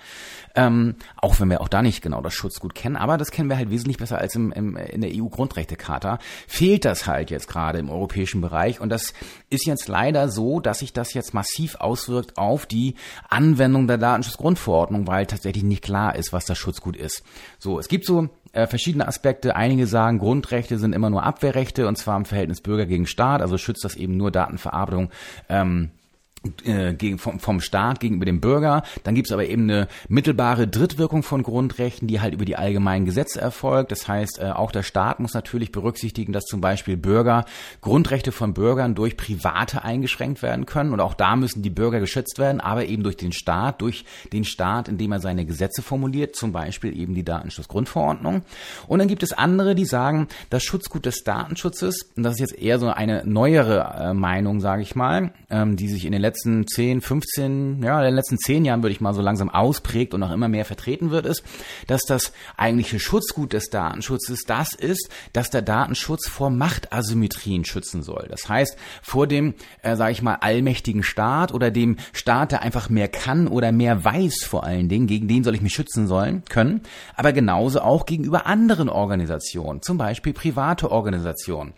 ähm, 0.55 0.97
auch 1.17 1.41
wenn 1.41 1.51
wir 1.51 1.61
auch 1.61 1.69
da 1.69 1.83
nicht 1.83 2.03
genau 2.03 2.21
das 2.21 2.35
Schutzgut 2.35 2.75
kennen, 2.75 2.97
aber 2.97 3.19
das 3.19 3.31
kennen 3.31 3.49
wir 3.49 3.57
halt 3.57 3.71
wesentlich 3.71 3.99
besser 3.99 4.19
als 4.19 4.35
im, 4.35 4.53
im, 4.53 4.77
in 4.77 5.01
der 5.01 5.11
EU-Grundrechtecharta, 5.13 6.19
fehlt 6.47 6.85
das 6.85 7.07
halt 7.07 7.31
jetzt 7.31 7.49
gerade 7.49 7.79
im 7.79 7.91
europäischen 7.91 8.41
Bereich? 8.41 8.81
Und 8.81 8.91
das 8.91 9.13
ist 9.49 9.67
jetzt 9.67 9.89
leider 9.89 10.29
so, 10.29 10.61
dass 10.61 10.81
sich 10.81 10.93
das 10.93 11.15
jetzt 11.15 11.35
massiv 11.35 11.77
auswirkt 11.77 12.39
auf 12.39 12.67
die 12.67 12.95
Anwendung 13.29 13.87
der 13.87 13.99
Datenschutzgrundverordnung, 13.99 15.07
weil 15.07 15.27
tatsächlich 15.27 15.65
nicht 15.65 15.83
klar 15.83 16.15
ist, 16.15 16.33
was 16.33 16.45
das 16.45 16.59
Schutzgut 16.59 16.97
ist. 16.97 17.23
So, 17.59 17.79
es 17.79 17.89
gibt 17.89 18.05
so 18.05 18.29
äh, 18.53 18.67
verschiedene 18.67 19.07
Aspekte. 19.07 19.57
Einige 19.57 19.87
sagen, 19.87 20.19
Grundrechte 20.19 20.79
sind 20.79 20.95
immer 20.95 21.11
nur 21.11 21.23
Abwehrrechte 21.23 21.87
und 21.87 21.97
zwar 21.97 22.17
im 22.17 22.25
Verhältnis 22.25 22.61
Bürger 22.61 22.87
gegen 22.87 23.07
Staat, 23.07 23.43
also 23.43 23.59
schützt 23.59 23.85
das 23.85 23.97
eben 23.97 24.17
nur 24.17 24.31
Datenverarbeitung 24.31 25.11
ähm, 25.49 25.91
äh, 25.93 26.00
gegen, 26.43 27.19
vom, 27.19 27.39
vom 27.39 27.61
Staat 27.61 28.01
gegenüber 28.01 28.25
dem 28.25 28.41
Bürger. 28.41 28.83
Dann 29.05 29.15
gibt's 29.15 29.31
aber 29.31 29.47
eben 29.47 29.65
eine 29.65 29.89
mittelbare 30.09 30.67
Drittwirkung 30.67 31.23
von 31.23 31.43
Grundrechten, 31.43 32.09
die 32.09 32.21
halt 32.21 32.33
über 32.33 32.47
die 32.47 32.57
allgemeinen 32.57 33.05
Gesetze 33.05 33.41
erfolgt. 33.41 33.93
Das 33.93 34.09
heißt, 34.09 34.39
äh, 34.41 34.51
auch 34.51 34.73
der 34.73 34.83
Staat 34.83 35.21
muss 35.21 35.35
natürlich 35.35 35.71
berücksichtigen, 35.71 36.33
dass 36.33 36.45
zum 36.45 36.63
Beispiel 36.63 36.97
Bürger 36.97 37.45
Grundrechte 37.83 38.33
von 38.33 38.55
Bürgern 38.55 38.95
durch 38.95 39.19
Private 39.19 39.85
eingeschränkt 39.85 40.41
werden 40.41 40.65
können. 40.65 40.93
Und 40.95 41.01
auch 41.01 41.13
da 41.13 41.37
müssen 41.37 41.63
die 41.63 41.69
Bürger 41.69 42.01
geschützt 42.01 42.39
werden, 42.39 42.61
aber 42.61 42.87
eben 42.87 43.03
durch 43.03 43.19
den 43.19 43.33
Staat, 43.33 43.83
durch 43.83 44.07
den 44.33 44.45
Staat, 44.45 44.89
indem 44.89 45.13
er 45.13 45.21
seine 45.21 45.45
Gesetze 45.45 45.83
formuliert, 45.83 46.37
zum 46.37 46.53
Beispiel 46.53 46.99
eben 46.99 47.15
die 47.15 47.25
Datenschutzgrundverordnung. 47.25 48.43
Und 48.89 48.99
dann 48.99 49.09
gibt 49.09 49.23
es 49.23 49.33
andere, 49.33 49.75
die 49.75 49.85
sagen, 49.85 50.27
das 50.49 50.63
Schutzgut 50.63 51.05
des 51.05 51.23
Datenschutzes, 51.23 52.11
und 52.17 52.23
das 52.23 52.35
ist 52.35 52.41
jetzt 52.41 52.59
eher 52.59 52.79
so 52.79 52.89
eine 52.89 53.27
neuere 53.27 53.95
äh, 53.99 54.15
Meinung, 54.15 54.61
sage 54.61 54.81
ich 54.81 54.95
mal, 54.95 55.33
ähm, 55.51 55.77
die 55.77 55.89
sich 55.89 56.07
in 56.07 56.13
den 56.13 56.21
letzten 56.23 56.30
10, 56.37 57.01
15, 57.01 57.83
ja, 57.83 57.99
in 57.99 58.05
den 58.05 58.15
letzten 58.15 58.39
10 58.39 58.65
Jahren 58.65 58.83
würde 58.83 58.93
ich 58.93 59.01
mal 59.01 59.15
so 59.15 59.23
langsam 59.23 59.51
ausprägt 59.51 60.15
und 60.15 60.23
auch 60.23 60.31
immer 60.31 60.49
mehr 60.49 60.65
vertreten 60.65 61.11
wird, 61.11 61.27
ist, 61.27 61.43
dass 61.87 62.03
das 62.03 62.33
eigentliche 62.57 62.99
Schutzgut 62.99 63.53
des 63.53 63.71
Datenschutzes 63.71 64.45
das 64.47 64.75
ist, 64.75 65.09
dass 65.33 65.51
der 65.51 65.63
Datenschutz 65.63 66.29
vor 66.29 66.51
Machtasymmetrien 66.51 67.65
schützen 67.65 68.03
soll. 68.03 68.27
Das 68.31 68.49
heißt, 68.49 68.77
vor 69.03 69.27
dem, 69.27 69.55
äh, 69.83 69.97
sage 69.97 70.13
ich 70.13 70.23
mal, 70.23 70.37
allmächtigen 70.37 71.03
Staat 71.03 71.53
oder 71.53 71.71
dem 71.71 71.97
Staat, 72.13 72.53
der 72.53 72.63
einfach 72.63 72.89
mehr 72.89 73.09
kann 73.09 73.49
oder 73.49 73.73
mehr 73.73 74.05
weiß 74.05 74.45
vor 74.45 74.65
allen 74.65 74.89
Dingen, 74.89 75.07
gegen 75.07 75.29
den 75.29 75.45
soll 75.45 75.55
ich 75.55 75.63
mich 75.63 75.75
schützen 75.75 76.07
sollen, 76.07 76.43
können, 76.49 76.83
aber 77.17 77.33
genauso 77.33 77.81
auch 77.81 78.07
gegenüber 78.07 78.47
anderen 78.47 78.89
Organisationen, 78.89 79.83
zum 79.83 79.99
Beispiel 79.99 80.33
private 80.33 80.91
Organisationen. 80.91 81.73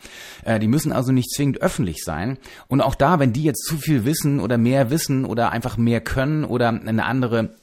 Äh, 0.45 0.59
die 0.59 0.69
müssen 0.69 0.93
also 0.93 1.13
nicht 1.13 1.31
zwingend 1.31 1.61
öffentlich 1.61 2.05
sein. 2.05 2.39
Und 2.69 2.81
auch 2.81 2.95
da, 2.95 3.19
wenn 3.19 3.33
die 3.33 3.43
jetzt 3.43 3.65
zu 3.67 3.77
viel 3.77 4.05
wissen 4.05 4.41
oder 4.43 4.59
mehr 4.59 4.91
wissen 4.91 5.25
oder 5.25 5.51
einfach 5.51 5.77
mehr 5.77 6.01
können 6.01 6.45
oder 6.45 6.69
eine 6.69 7.05
andere 7.05 7.55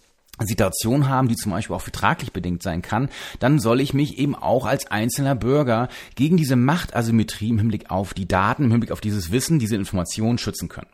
Situation 0.41 1.09
haben, 1.09 1.27
die 1.27 1.35
zum 1.35 1.51
Beispiel 1.51 1.75
auch 1.75 1.81
vertraglich 1.81 2.31
bedingt 2.31 2.63
sein 2.63 2.81
kann, 2.81 3.09
dann 3.39 3.59
soll 3.59 3.81
ich 3.81 3.93
mich 3.93 4.17
eben 4.17 4.35
auch 4.35 4.65
als 4.65 4.89
einzelner 4.89 5.35
Bürger 5.35 5.89
gegen 6.15 6.37
diese 6.37 6.55
Machtasymmetrie 6.55 7.49
im 7.49 7.59
Hinblick 7.59 7.91
auf 7.91 8.13
die 8.13 8.27
Daten, 8.27 8.65
im 8.65 8.71
Hinblick 8.71 8.91
auf 8.91 9.01
dieses 9.01 9.31
Wissen, 9.31 9.59
diese 9.59 9.75
Informationen 9.75 10.37
schützen 10.37 10.69
können. 10.69 10.89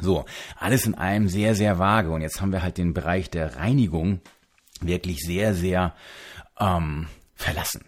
So, 0.00 0.24
alles 0.56 0.86
in 0.86 0.94
allem 0.94 1.28
sehr, 1.28 1.54
sehr 1.54 1.78
vage. 1.78 2.10
Und 2.10 2.22
jetzt 2.22 2.40
haben 2.40 2.52
wir 2.52 2.62
halt 2.62 2.78
den 2.78 2.94
Bereich 2.94 3.30
der 3.30 3.56
Reinigung 3.56 4.20
wirklich 4.80 5.18
sehr, 5.20 5.54
sehr 5.54 5.94
ähm, 6.60 7.08
verlassen. 7.34 7.84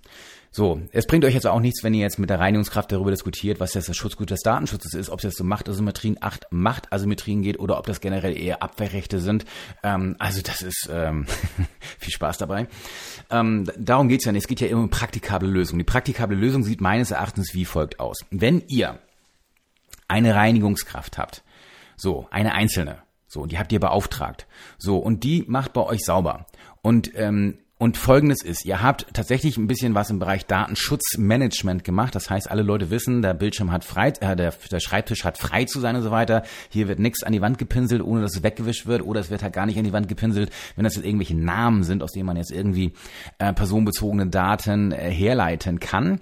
So, 0.53 0.81
es 0.91 1.07
bringt 1.07 1.25
euch 1.25 1.35
jetzt 1.35 1.47
auch 1.47 1.61
nichts, 1.61 1.85
wenn 1.85 1.95
ihr 1.95 2.01
jetzt 2.01 2.19
mit 2.19 2.29
der 2.29 2.41
Reinigungskraft 2.41 2.91
darüber 2.91 3.13
diskutiert, 3.13 3.61
was 3.61 3.75
jetzt 3.75 3.89
das 3.89 3.97
Schutzgut 3.97 4.31
des 4.31 4.41
Datenschutzes 4.41 4.95
ist, 4.95 5.09
ob 5.09 5.21
es 5.21 5.25
jetzt 5.25 5.41
um 5.41 5.47
Machtasymmetrien, 5.47 6.17
acht 6.21 6.49
Machtasymmetrien 6.51 7.43
geht 7.43 7.61
oder 7.61 7.79
ob 7.79 7.87
das 7.87 8.01
generell 8.01 8.37
eher 8.37 8.61
Abwehrrechte 8.61 9.21
sind. 9.21 9.45
Ähm, 9.85 10.17
also 10.19 10.43
das 10.43 10.63
ist 10.63 10.89
ähm, 10.93 11.27
viel 11.99 12.13
Spaß 12.13 12.39
dabei. 12.39 12.67
Ähm, 13.31 13.71
darum 13.79 14.09
geht's 14.09 14.25
ja 14.25 14.33
nicht. 14.33 14.43
Es 14.43 14.49
geht 14.49 14.61
ja 14.61 14.67
immer 14.67 14.81
um 14.81 14.91
praktikable 14.91 15.49
Lösungen. 15.49 15.79
Die 15.79 15.85
praktikable 15.85 16.37
Lösung 16.37 16.65
sieht 16.65 16.81
meines 16.81 17.13
Erachtens 17.13 17.55
wie 17.55 17.65
folgt 17.65 18.01
aus. 18.01 18.19
Wenn 18.33 18.65
ihr 18.67 18.99
eine 20.09 20.35
Reinigungskraft 20.35 21.17
habt, 21.17 21.45
so, 21.97 22.27
eine 22.33 22.55
einzelne, 22.55 22.99
so, 23.29 23.47
die 23.47 23.59
habt 23.61 23.71
ihr 23.71 23.79
beauftragt, 23.79 24.49
so, 24.79 24.99
und 24.99 25.23
die 25.23 25.45
macht 25.47 25.75
bei 25.75 25.83
euch 25.83 26.01
sauber. 26.05 26.47
Und 26.83 27.13
ähm, 27.15 27.59
und 27.81 27.97
folgendes 27.97 28.43
ist, 28.43 28.67
ihr 28.67 28.83
habt 28.83 29.07
tatsächlich 29.15 29.57
ein 29.57 29.67
bisschen 29.67 29.95
was 29.95 30.11
im 30.11 30.19
Bereich 30.19 30.45
Datenschutzmanagement 30.45 31.83
gemacht. 31.83 32.15
Das 32.15 32.29
heißt, 32.29 32.51
alle 32.51 32.61
Leute 32.61 32.91
wissen, 32.91 33.23
der 33.23 33.33
Bildschirm 33.33 33.73
hat 33.73 33.87
frei, 33.87 34.13
äh, 34.21 34.37
der, 34.37 34.53
der 34.71 34.81
Schreibtisch 34.81 35.25
hat 35.25 35.39
frei 35.39 35.65
zu 35.65 35.81
sein 35.81 35.97
und 35.97 36.03
so 36.03 36.11
weiter. 36.11 36.43
Hier 36.69 36.89
wird 36.89 36.99
nichts 36.99 37.23
an 37.23 37.33
die 37.33 37.41
Wand 37.41 37.57
gepinselt, 37.57 38.03
ohne 38.03 38.21
dass 38.21 38.37
es 38.37 38.43
weggewischt 38.43 38.85
wird, 38.85 39.01
oder 39.01 39.21
es 39.21 39.31
wird 39.31 39.43
halt 39.43 39.55
gar 39.55 39.65
nicht 39.65 39.79
an 39.79 39.85
die 39.85 39.95
Wand 39.95 40.09
gepinselt, 40.09 40.53
wenn 40.77 40.85
das 40.85 40.97
jetzt 40.97 41.07
irgendwelche 41.07 41.35
Namen 41.35 41.83
sind, 41.83 42.03
aus 42.03 42.13
denen 42.13 42.27
man 42.27 42.37
jetzt 42.37 42.53
irgendwie 42.53 42.93
äh, 43.39 43.55
personenbezogene 43.55 44.27
Daten 44.27 44.93
äh, 44.93 45.11
herleiten 45.11 45.81
kann. 45.81 46.21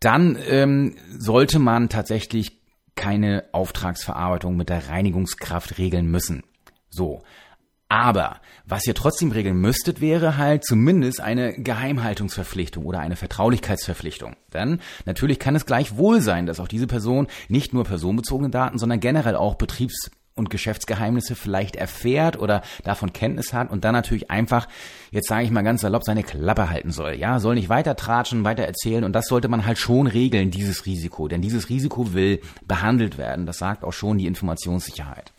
Dann 0.00 0.36
ähm, 0.48 0.96
sollte 1.16 1.60
man 1.60 1.88
tatsächlich 1.88 2.58
keine 2.96 3.44
Auftragsverarbeitung 3.52 4.56
mit 4.56 4.70
der 4.70 4.88
Reinigungskraft 4.88 5.78
regeln 5.78 6.10
müssen. 6.10 6.42
So. 6.90 7.22
Aber 7.94 8.40
was 8.66 8.88
ihr 8.88 8.94
trotzdem 8.96 9.30
regeln 9.30 9.56
müsstet, 9.56 10.00
wäre 10.00 10.36
halt 10.36 10.64
zumindest 10.64 11.20
eine 11.20 11.52
Geheimhaltungsverpflichtung 11.52 12.84
oder 12.86 12.98
eine 12.98 13.14
Vertraulichkeitsverpflichtung. 13.14 14.34
Denn 14.52 14.80
natürlich 15.04 15.38
kann 15.38 15.54
es 15.54 15.64
gleich 15.64 15.96
wohl 15.96 16.20
sein, 16.20 16.46
dass 16.46 16.58
auch 16.58 16.66
diese 16.66 16.88
Person 16.88 17.28
nicht 17.46 17.72
nur 17.72 17.84
personenbezogene 17.84 18.50
Daten, 18.50 18.78
sondern 18.78 18.98
generell 18.98 19.36
auch 19.36 19.54
Betriebs- 19.54 20.10
und 20.34 20.50
Geschäftsgeheimnisse 20.50 21.36
vielleicht 21.36 21.76
erfährt 21.76 22.36
oder 22.36 22.62
davon 22.82 23.12
Kenntnis 23.12 23.52
hat 23.52 23.70
und 23.70 23.84
dann 23.84 23.92
natürlich 23.92 24.28
einfach, 24.28 24.66
jetzt 25.12 25.28
sage 25.28 25.44
ich 25.44 25.52
mal 25.52 25.62
ganz 25.62 25.82
salopp, 25.82 26.02
seine 26.02 26.24
Klappe 26.24 26.70
halten 26.70 26.90
soll. 26.90 27.14
Ja, 27.14 27.38
soll 27.38 27.54
nicht 27.54 27.68
weiter 27.68 27.94
tratschen, 27.94 28.42
weiter 28.42 28.64
erzählen 28.64 29.04
und 29.04 29.12
das 29.12 29.28
sollte 29.28 29.46
man 29.46 29.66
halt 29.66 29.78
schon 29.78 30.08
regeln, 30.08 30.50
dieses 30.50 30.84
Risiko. 30.84 31.28
Denn 31.28 31.42
dieses 31.42 31.68
Risiko 31.68 32.12
will 32.12 32.40
behandelt 32.66 33.18
werden. 33.18 33.46
Das 33.46 33.58
sagt 33.58 33.84
auch 33.84 33.92
schon 33.92 34.18
die 34.18 34.26
Informationssicherheit. 34.26 35.33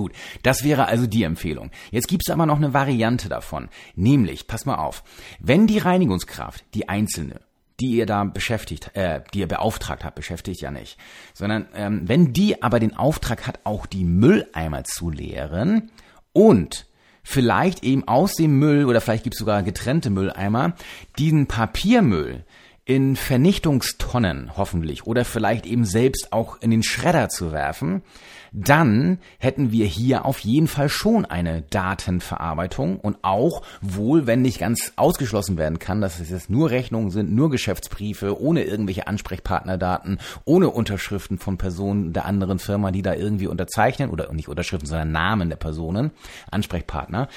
Gut, 0.00 0.12
das 0.42 0.64
wäre 0.64 0.86
also 0.86 1.06
die 1.06 1.24
Empfehlung. 1.24 1.70
Jetzt 1.90 2.08
gibt's 2.08 2.30
aber 2.30 2.46
noch 2.46 2.56
eine 2.56 2.72
Variante 2.72 3.28
davon. 3.28 3.68
Nämlich, 3.96 4.46
pass 4.46 4.64
mal 4.64 4.76
auf, 4.76 5.04
wenn 5.40 5.66
die 5.66 5.76
Reinigungskraft, 5.76 6.64
die 6.72 6.88
einzelne, 6.88 7.42
die 7.80 7.96
ihr 7.96 8.06
da 8.06 8.24
beschäftigt, 8.24 8.96
äh, 8.96 9.20
die 9.34 9.40
ihr 9.40 9.46
beauftragt 9.46 10.02
habt, 10.02 10.14
beschäftigt 10.14 10.62
ja 10.62 10.70
nicht, 10.70 10.96
sondern 11.34 11.68
ähm, 11.74 12.08
wenn 12.08 12.32
die 12.32 12.62
aber 12.62 12.80
den 12.80 12.96
Auftrag 12.96 13.46
hat, 13.46 13.60
auch 13.64 13.84
die 13.84 14.06
Mülleimer 14.06 14.84
zu 14.84 15.10
leeren 15.10 15.90
und 16.32 16.86
vielleicht 17.22 17.84
eben 17.84 18.08
aus 18.08 18.36
dem 18.36 18.58
Müll 18.58 18.86
oder 18.86 19.02
vielleicht 19.02 19.24
gibt's 19.24 19.38
sogar 19.38 19.62
getrennte 19.62 20.08
Mülleimer, 20.08 20.76
diesen 21.18 21.46
Papiermüll 21.46 22.46
in 22.90 23.14
Vernichtungstonnen 23.14 24.56
hoffentlich 24.56 25.06
oder 25.06 25.24
vielleicht 25.24 25.64
eben 25.64 25.84
selbst 25.84 26.32
auch 26.32 26.60
in 26.60 26.72
den 26.72 26.82
Schredder 26.82 27.28
zu 27.28 27.52
werfen, 27.52 28.02
dann 28.50 29.20
hätten 29.38 29.70
wir 29.70 29.86
hier 29.86 30.24
auf 30.24 30.40
jeden 30.40 30.66
Fall 30.66 30.88
schon 30.88 31.24
eine 31.24 31.62
Datenverarbeitung 31.62 32.98
und 32.98 33.18
auch 33.22 33.62
wohl, 33.80 34.26
wenn 34.26 34.42
nicht 34.42 34.58
ganz 34.58 34.92
ausgeschlossen 34.96 35.56
werden 35.56 35.78
kann, 35.78 36.00
dass 36.00 36.18
es 36.18 36.30
jetzt 36.30 36.50
nur 36.50 36.70
Rechnungen 36.70 37.12
sind, 37.12 37.32
nur 37.32 37.48
Geschäftsbriefe, 37.48 38.40
ohne 38.42 38.64
irgendwelche 38.64 39.06
Ansprechpartnerdaten, 39.06 40.18
ohne 40.44 40.70
Unterschriften 40.70 41.38
von 41.38 41.58
Personen 41.58 42.12
der 42.12 42.24
anderen 42.24 42.58
Firma, 42.58 42.90
die 42.90 43.02
da 43.02 43.14
irgendwie 43.14 43.46
unterzeichnen 43.46 44.10
oder 44.10 44.32
nicht 44.32 44.48
Unterschriften, 44.48 44.88
sondern 44.88 45.12
Namen 45.12 45.48
der 45.48 45.58
Personen, 45.58 46.10
Ansprechpartner, 46.50 47.28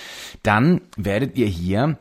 dann 0.41 0.81
werdet 0.97 1.37
ihr 1.37 1.45
hier 1.45 1.99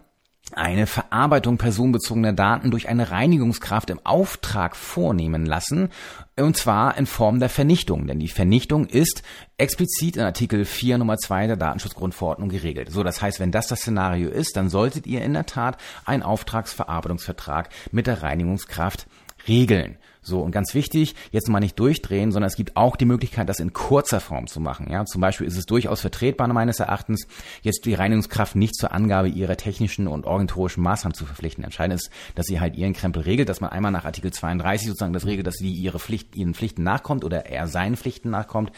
eine 0.54 0.86
Verarbeitung 0.86 1.58
personenbezogener 1.58 2.32
Daten 2.32 2.70
durch 2.70 2.88
eine 2.88 3.10
Reinigungskraft 3.10 3.90
im 3.90 4.00
Auftrag 4.04 4.76
vornehmen 4.76 5.46
lassen, 5.46 5.90
und 6.36 6.56
zwar 6.56 6.96
in 6.96 7.06
Form 7.06 7.40
der 7.40 7.48
Vernichtung, 7.48 8.06
denn 8.06 8.18
die 8.18 8.28
Vernichtung 8.28 8.86
ist 8.86 9.22
explizit 9.58 10.16
in 10.16 10.22
Artikel 10.22 10.64
4 10.64 10.98
Nummer 10.98 11.18
2 11.18 11.46
der 11.46 11.56
Datenschutzgrundverordnung 11.56 12.48
geregelt. 12.48 12.90
So, 12.90 13.02
das 13.02 13.20
heißt, 13.20 13.38
wenn 13.40 13.52
das 13.52 13.66
das 13.66 13.80
Szenario 13.80 14.30
ist, 14.30 14.56
dann 14.56 14.68
solltet 14.68 15.06
ihr 15.06 15.22
in 15.22 15.34
der 15.34 15.46
Tat 15.46 15.76
einen 16.04 16.22
Auftragsverarbeitungsvertrag 16.22 17.68
mit 17.90 18.06
der 18.06 18.22
Reinigungskraft 18.22 19.06
regeln. 19.46 19.98
So, 20.24 20.40
und 20.40 20.52
ganz 20.52 20.72
wichtig, 20.74 21.16
jetzt 21.32 21.48
mal 21.48 21.58
nicht 21.58 21.78
durchdrehen, 21.78 22.30
sondern 22.30 22.46
es 22.46 22.54
gibt 22.54 22.76
auch 22.76 22.94
die 22.94 23.04
Möglichkeit, 23.04 23.48
das 23.48 23.58
in 23.58 23.72
kurzer 23.72 24.20
Form 24.20 24.46
zu 24.46 24.60
machen. 24.60 24.86
Ja, 24.88 25.04
zum 25.04 25.20
Beispiel 25.20 25.48
ist 25.48 25.56
es 25.56 25.66
durchaus 25.66 26.00
vertretbar, 26.00 26.46
meines 26.52 26.78
Erachtens, 26.78 27.26
jetzt 27.62 27.86
die 27.86 27.94
Reinigungskraft 27.94 28.54
nicht 28.54 28.76
zur 28.76 28.92
Angabe 28.92 29.28
ihrer 29.28 29.56
technischen 29.56 30.06
und 30.06 30.24
organisatorischen 30.24 30.82
Maßnahmen 30.82 31.14
zu 31.14 31.26
verpflichten. 31.26 31.64
Entscheidend 31.64 32.00
ist, 32.00 32.10
dass 32.34 32.46
sie 32.46 32.60
halt 32.60 32.76
ihren 32.76 32.92
Krempel 32.92 33.22
regelt, 33.22 33.48
dass 33.48 33.60
man 33.60 33.70
einmal 33.70 33.90
nach 33.90 34.04
Artikel 34.04 34.32
32 34.32 34.88
sozusagen 34.88 35.12
das 35.12 35.26
regelt, 35.26 35.46
dass 35.46 35.56
sie 35.56 35.72
ihre 35.72 35.98
Pflicht, 35.98 36.36
ihren 36.36 36.54
Pflichten 36.54 36.84
nachkommt 36.84 37.24
oder 37.24 37.46
er 37.46 37.66
seinen 37.66 37.96
Pflichten 37.96 38.30
nachkommt. 38.30 38.70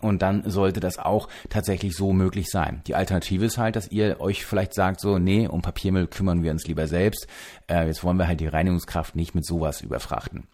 Und 0.00 0.22
dann 0.22 0.48
sollte 0.48 0.78
das 0.78 0.98
auch 0.98 1.28
tatsächlich 1.48 1.96
so 1.96 2.12
möglich 2.12 2.48
sein. 2.48 2.82
Die 2.86 2.94
Alternative 2.94 3.44
ist 3.44 3.58
halt, 3.58 3.74
dass 3.74 3.90
ihr 3.90 4.20
euch 4.20 4.44
vielleicht 4.44 4.74
sagt, 4.74 5.00
so, 5.00 5.18
nee, 5.18 5.48
um 5.48 5.62
Papiermüll 5.62 6.06
kümmern 6.06 6.44
wir 6.44 6.52
uns 6.52 6.66
lieber 6.66 6.86
selbst. 6.86 7.26
Äh, 7.68 7.86
jetzt 7.86 8.04
wollen 8.04 8.18
wir 8.18 8.28
halt 8.28 8.40
die 8.40 8.46
Reinigungskraft 8.46 9.16
nicht 9.16 9.34
mit 9.34 9.44
sowas 9.44 9.80
überfrachten. 9.80 10.46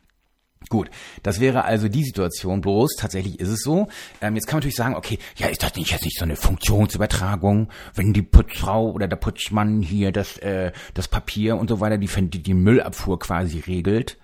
Gut, 0.68 0.90
das 1.22 1.40
wäre 1.40 1.64
also 1.64 1.88
die 1.88 2.04
Situation. 2.04 2.60
Bloß 2.60 2.96
tatsächlich 2.98 3.40
ist 3.40 3.48
es 3.48 3.60
so. 3.60 3.88
Ähm, 4.20 4.34
jetzt 4.34 4.46
kann 4.46 4.56
man 4.56 4.60
natürlich 4.60 4.76
sagen, 4.76 4.96
okay, 4.96 5.18
ja, 5.36 5.46
ist 5.46 5.62
das 5.62 5.76
nicht 5.76 5.92
jetzt 5.92 6.04
nicht 6.04 6.18
so 6.18 6.24
eine 6.24 6.36
Funktionsübertragung, 6.36 7.68
wenn 7.94 8.12
die 8.12 8.22
Putzfrau 8.22 8.90
oder 8.90 9.08
der 9.08 9.16
Putzmann 9.16 9.80
hier 9.80 10.12
das 10.12 10.36
äh, 10.38 10.72
das 10.94 11.08
Papier 11.08 11.56
und 11.56 11.68
so 11.68 11.80
weiter, 11.80 11.96
die 11.96 12.08
die, 12.08 12.42
die 12.42 12.54
Müllabfuhr 12.54 13.18
quasi 13.18 13.60
regelt. 13.60 14.18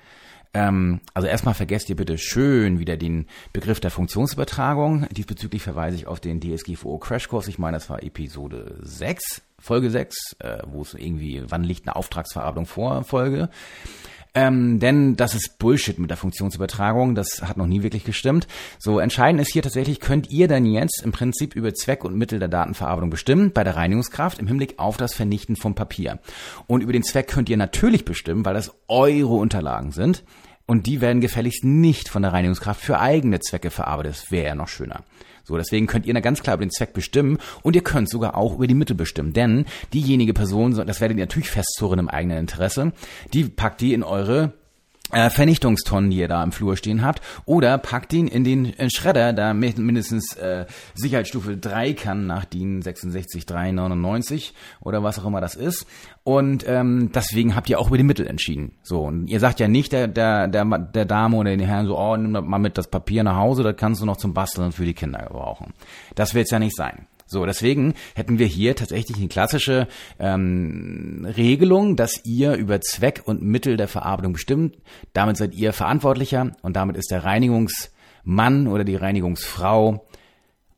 Ähm, 0.55 1.01
also 1.13 1.27
erstmal 1.27 1.55
vergesst 1.55 1.91
ihr 1.91 1.97
bitte 1.97 2.17
schön 2.17 2.79
wieder 2.79 2.97
den 2.97 3.27
Begriff 3.53 3.81
der 3.81 3.91
Funktionsübertragung. 3.91 5.07
Diesbezüglich 5.11 5.63
verweise 5.63 5.97
ich 5.97 6.07
auf 6.07 6.21
den 6.21 6.41
DSGVO 6.41 6.99
Crashkurs. 6.99 7.49
Ich 7.49 7.59
meine, 7.59 7.77
das 7.77 7.91
war 7.91 8.03
Episode 8.03 8.79
6, 8.81 9.43
Folge 9.59 9.91
6, 9.91 10.37
äh, 10.39 10.59
wo 10.67 10.83
es 10.83 10.95
irgendwie, 10.95 11.43
wann 11.49 11.65
liegt 11.65 11.87
eine 11.87 11.97
Auftragsverarbeitung 11.97 12.67
vor, 12.67 13.03
Folge. 13.03 13.51
Ähm, 14.37 14.81
denn 14.81 15.15
das 15.15 15.35
ist 15.35 15.59
Bullshit 15.59 15.99
mit 15.99 16.11
der 16.11 16.17
Funktionsübertragung. 16.17 17.15
Das 17.15 17.43
hat 17.43 17.57
noch 17.57 17.69
nie 17.69 17.85
wirklich 17.85 18.05
gestimmt. 18.05 18.49
So, 18.79 18.99
entscheidend 18.99 19.41
ist 19.41 19.53
hier 19.53 19.63
tatsächlich, 19.63 20.01
könnt 20.01 20.31
ihr 20.31 20.49
dann 20.49 20.67
jetzt 20.67 21.03
im 21.05 21.13
Prinzip 21.13 21.55
über 21.55 21.73
Zweck 21.73 22.05
und 22.05 22.17
Mittel 22.17 22.41
der 22.41 22.49
Datenverarbeitung 22.49 23.11
bestimmen 23.11 23.53
bei 23.53 23.63
der 23.63 23.77
Reinigungskraft 23.77 24.41
im 24.41 24.49
Hinblick 24.49 24.79
auf 24.79 24.97
das 24.97 25.15
Vernichten 25.15 25.55
von 25.55 25.77
Papier. 25.77 26.19
Und 26.67 26.83
über 26.83 26.93
den 26.93 27.05
Zweck 27.05 27.29
könnt 27.29 27.49
ihr 27.49 27.57
natürlich 27.57 28.05
bestimmen, 28.05 28.45
weil 28.45 28.55
das 28.55 28.75
eure 28.89 29.35
Unterlagen 29.35 29.93
sind. 29.93 30.25
Und 30.67 30.87
die 30.87 31.01
werden 31.01 31.21
gefälligst 31.21 31.65
nicht 31.65 32.09
von 32.09 32.23
der 32.23 32.33
Reinigungskraft 32.33 32.81
für 32.81 32.99
eigene 32.99 33.41
Zwecke 33.41 33.71
verarbeitet. 33.71 34.13
Das 34.15 34.31
wäre 34.31 34.47
ja 34.47 34.55
noch 34.55 34.69
schöner. 34.69 35.05
So, 35.43 35.59
deswegen 35.59 35.87
könnt 35.87 36.07
ihr 36.07 36.15
da 36.15 36.21
ganz 36.21 36.43
klar 36.43 36.57
über 36.57 36.65
den 36.65 36.71
Zweck 36.71 36.95
bestimmen 36.95 37.39
und 37.63 37.77
ihr 37.77 37.85
könnt 37.85 38.09
sogar 38.09 38.35
auch 38.35 38.55
über 38.55 38.67
die 38.67 38.75
Mittel 38.75 38.97
bestimmen. 38.97 39.35
Denn 39.35 39.67
diejenige 39.93 40.33
Person, 40.33 40.75
das 40.87 41.03
werdet 41.03 41.19
ihr 41.19 41.25
natürlich 41.25 41.51
festzurren 41.51 41.99
im 41.99 42.09
eigenen 42.09 42.39
Interesse, 42.39 42.93
die 43.35 43.45
packt 43.45 43.83
die 43.83 43.93
in 43.93 44.03
eure 44.03 44.55
äh, 45.15 45.31
Vernichtungstonnen, 45.31 46.11
die 46.11 46.19
ihr 46.19 46.29
da 46.29 46.43
im 46.43 46.53
Flur 46.53 46.77
stehen 46.77 47.05
habt, 47.05 47.23
oder 47.47 47.79
packt 47.79 48.13
ihn 48.13 48.27
in 48.27 48.45
den 48.45 48.67
in 48.67 48.91
Schredder, 48.91 49.33
da 49.33 49.55
mindestens 49.55 50.35
äh, 50.37 50.67
Sicherheitsstufe 50.95 51.57
3 51.57 51.95
kann 51.95 52.27
nach 52.27 52.45
DIN 52.45 52.83
66399 52.83 54.55
oder 54.81 55.03
was 55.03 55.19
auch 55.19 55.27
immer 55.27 55.41
das 55.41 55.55
ist. 55.55 55.87
Und 56.23 56.65
ähm, 56.67 57.11
deswegen 57.15 57.55
habt 57.55 57.69
ihr 57.69 57.79
auch 57.79 57.89
über 57.89 57.99
die 57.99 58.05
Mittel 58.05 58.27
entschieden. 58.27 58.73
So, 58.83 59.03
und 59.03 59.27
ihr 59.27 59.41
sagt 59.41 59.61
ja 59.61 59.69
nicht 59.69 59.93
der, 59.93 60.09
der, 60.09 60.49
der, 60.49 60.65
der 60.65 61.05
Dame 61.05 61.37
oder 61.37 61.51
den 61.51 61.61
Herrn 61.61 61.87
so, 61.87 61.99
oh, 61.99 62.17
nimm 62.17 62.33
mal 62.33 62.59
mit 62.59 62.79
das 62.79 62.89
Papier 62.89 63.23
nach 63.25 63.37
Hause, 63.37 63.63
das 63.63 63.77
kannst 63.77 64.01
du 64.01 64.07
noch 64.07 64.17
zum 64.17 64.35
Basteln 64.35 64.73
für 64.73 64.85
die 64.85 64.95
Kinder 64.95 65.27
gebrauchen. 65.27 65.75
Das 66.15 66.35
wird's 66.35 66.51
ja 66.51 66.59
nicht 66.59 66.77
sein. 66.77 67.07
So, 67.35 67.45
deswegen 67.45 67.95
hätten 68.15 68.39
wir 68.39 68.47
hier 68.47 68.77
tatsächlich 68.77 69.17
eine 69.17 69.27
klassische 69.27 69.89
ähm, 70.21 71.27
Regelung, 71.37 71.97
dass 71.97 72.25
ihr 72.25 72.55
über 72.55 72.81
Zweck 72.81 73.23
und 73.25 73.43
Mittel 73.43 73.77
der 73.77 73.89
Verarbeitung 73.89 74.35
bestimmt. 74.35 74.79
Damit 75.15 75.37
seid 75.37 75.53
ihr 75.53 75.73
verantwortlicher 75.73 76.53
und 76.63 76.77
damit 76.77 76.97
ist 76.97 77.11
der 77.11 77.25
Reinigungsmann 77.25 78.69
oder 78.69 78.85
die 78.85 78.95
Reinigungsfrau 78.95 80.07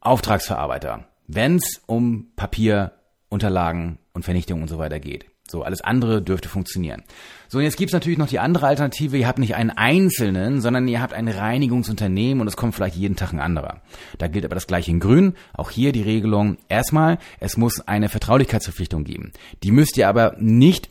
Auftragsverarbeiter, 0.01 1.05
wenn 1.27 1.57
es 1.57 1.83
um 1.85 2.33
Papier, 2.37 2.93
Unterlagen 3.29 3.99
und 4.15 4.25
Vernichtung 4.25 4.63
und 4.63 4.69
so 4.69 4.79
weiter 4.79 4.99
geht. 4.99 5.27
So, 5.49 5.63
alles 5.63 5.81
andere 5.81 6.23
dürfte 6.23 6.49
funktionieren. 6.49 7.05
So, 7.49 7.59
und 7.59 7.65
jetzt 7.65 7.77
gibt's 7.77 7.93
natürlich 7.93 8.19
noch 8.19 8.29
die 8.29 8.41
andere 8.41 8.67
Alternative. 8.67 9.17
Ihr 9.17 9.29
habt 9.29 9.39
nicht 9.39 9.55
einen 9.55 9.71
Einzelnen, 9.71 10.61
sondern 10.61 10.89
ihr 10.89 11.01
habt 11.01 11.15
ein 11.15 11.29
Reinigungsunternehmen 11.29 12.41
und 12.41 12.49
es 12.49 12.57
kommt 12.57 12.75
vielleicht 12.75 12.97
jeden 12.97 13.17
Tag 13.17 13.33
ein 13.33 13.41
anderer. 13.41 13.81
Da 14.19 14.27
gilt 14.27 14.45
aber 14.45 14.57
das 14.57 14.67
gleiche 14.67 14.91
in 14.91 15.01
Grün. 15.01 15.35
Auch 15.53 15.71
hier 15.71 15.93
die 15.93 16.03
Regelung. 16.03 16.59
Erstmal, 16.69 17.19
es 17.39 17.57
muss 17.57 17.81
eine 17.81 18.09
Vertraulichkeitsverpflichtung 18.09 19.05
geben. 19.05 19.33
Die 19.63 19.71
müsst 19.71 19.97
ihr 19.97 20.09
aber 20.09 20.35
nicht 20.39 20.89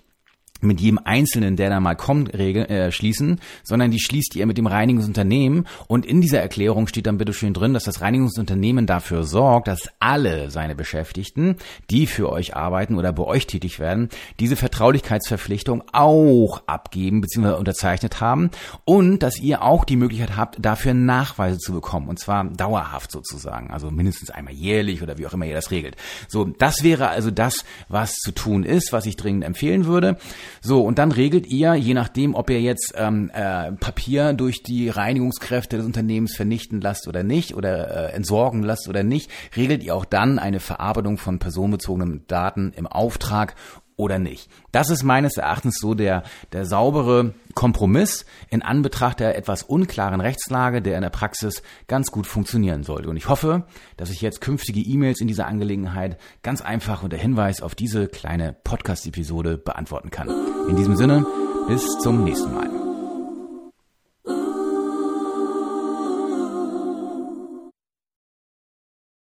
mit 0.62 0.80
jedem 0.80 1.00
Einzelnen, 1.04 1.56
der 1.56 1.70
da 1.70 1.80
mal 1.80 1.96
kommt, 1.96 2.34
regel, 2.34 2.66
äh, 2.66 2.92
schließen, 2.92 3.40
sondern 3.64 3.92
die 3.92 4.00
schließt 4.00 4.36
ihr 4.36 4.46
mit 4.46 4.58
dem 4.58 4.68
Reinigungsunternehmen 4.68 5.68
und 5.88 6.06
in 6.06 6.22
dieser 6.22 6.42
Erklärung 6.42 6.88
steht 6.88 7.08
dann 7.08 7.18
bitte 7.18 7.34
schön 7.34 7.54
drin, 7.54 7.74
dass 7.74 7.84
das 7.84 8.02
Reinigungsunternehmen 8.02 8.88
dafür 8.88 9.24
sorgt, 9.24 9.68
dass 9.68 9.90
alle 10.00 10.50
seine 10.52 10.76
Beschäftigten, 10.76 11.58
die 11.90 12.08
für 12.08 12.30
euch 12.30 12.56
arbeiten 12.56 12.96
oder 12.96 13.14
bei 13.14 13.24
euch 13.24 13.48
tätig 13.48 13.80
werden, 13.80 14.10
diese 14.40 14.56
Vertraulichkeitsverpflichtung 14.56 15.84
auch 15.92 16.62
abgeben 16.68 17.22
bzw. 17.22 17.54
unterzeichnet 17.54 18.22
haben 18.22 18.50
und 18.86 19.20
dass 19.20 19.40
ihr 19.40 19.62
auch 19.62 19.86
die 19.86 19.98
Möglichkeit 19.98 20.36
habt, 20.36 20.58
dafür 20.60 20.94
Nachweise 20.94 21.60
zu 21.60 21.74
bekommen 21.74 22.08
und 22.08 22.20
zwar 22.20 22.46
dauerhaft 22.46 23.12
sozusagen, 23.12 23.72
also 23.72 23.92
mindestens 23.92 24.30
einmal 24.30 24.54
jährlich 24.54 25.02
oder 25.02 25.18
wie 25.18 25.28
auch 25.28 25.34
immer 25.34 25.46
ihr 25.46 25.56
das 25.56 25.72
regelt. 25.72 25.96
So, 26.28 26.46
das 26.46 26.84
wäre 26.84 27.10
also 27.10 27.32
das, 27.32 27.66
was 27.90 28.14
zu 28.16 28.32
tun 28.32 28.64
ist, 28.64 28.94
was 28.94 29.06
ich 29.06 29.16
dringend 29.16 29.44
empfehlen 29.44 29.86
würde. 29.86 30.18
So, 30.62 30.84
und 30.84 31.00
dann 31.00 31.12
regelt 31.12 31.48
ihr, 31.48 31.76
je 31.76 31.94
nachdem, 31.94 32.36
ob 32.36 32.50
ihr 32.50 32.62
jetzt 32.62 32.94
ähm, 32.98 33.32
äh, 33.34 33.72
Papier 33.74 34.34
durch 34.34 34.64
die 34.64 34.90
Reinigungskräfte 34.90 35.78
des 35.78 35.86
Unternehmens 35.86 36.36
vernichten 36.36 36.82
lasst 36.82 37.08
oder 37.08 37.24
nicht 37.24 37.56
oder 37.56 38.10
äh, 38.12 38.16
entsorgen 38.16 38.64
lasst 38.64 38.88
oder 38.90 39.04
nicht, 39.04 39.30
regelt 39.56 39.84
ihr 39.84 39.96
auch 39.96 40.06
dann 40.06 40.40
eine 40.40 40.60
Verarbeitung 40.60 41.18
von 41.18 41.40
personenbezogenen 41.40 42.26
Daten 42.28 42.74
im 42.76 42.88
Auftrag 42.88 43.56
oder 43.98 44.20
nicht. 44.20 44.50
Das 44.72 44.90
ist 44.90 45.04
meines 45.04 45.38
Erachtens 45.38 45.78
so 45.80 45.94
der, 45.94 46.24
der 46.52 46.66
saubere 46.66 47.34
Kompromiss 47.54 48.26
in 48.50 48.62
Anbetracht 48.62 49.20
der 49.20 49.38
etwas 49.38 49.64
unklaren 49.64 50.22
Rechtslage, 50.22 50.82
der 50.82 50.98
in 50.98 51.02
der 51.02 51.10
Praxis 51.10 51.64
ganz 51.88 52.12
gut 52.12 52.28
funktionieren 52.28 52.84
sollte. 52.84 53.10
Und 53.10 53.18
ich 53.18 53.30
hoffe, 53.30 53.66
dass 53.98 54.10
ich 54.10 54.22
jetzt 54.22 54.42
künftige 54.42 54.82
E-Mails 54.82 55.22
in 55.22 55.28
dieser 55.28 55.48
Angelegenheit 55.48 56.18
ganz 56.44 56.62
einfach 56.62 57.04
unter 57.04 57.18
Hinweis 57.18 57.62
auf 57.62 57.76
diese 57.76 58.08
kleine 58.08 58.56
Podcast-Episode 58.64 59.58
beantworten 59.58 60.12
kann. 60.12 60.30
In 60.70 60.76
diesem 60.76 60.98
Sinne, 60.98 61.26
bis 61.68 61.86
zum 62.02 62.24
nächsten 62.24 62.54
Mal. 62.54 62.85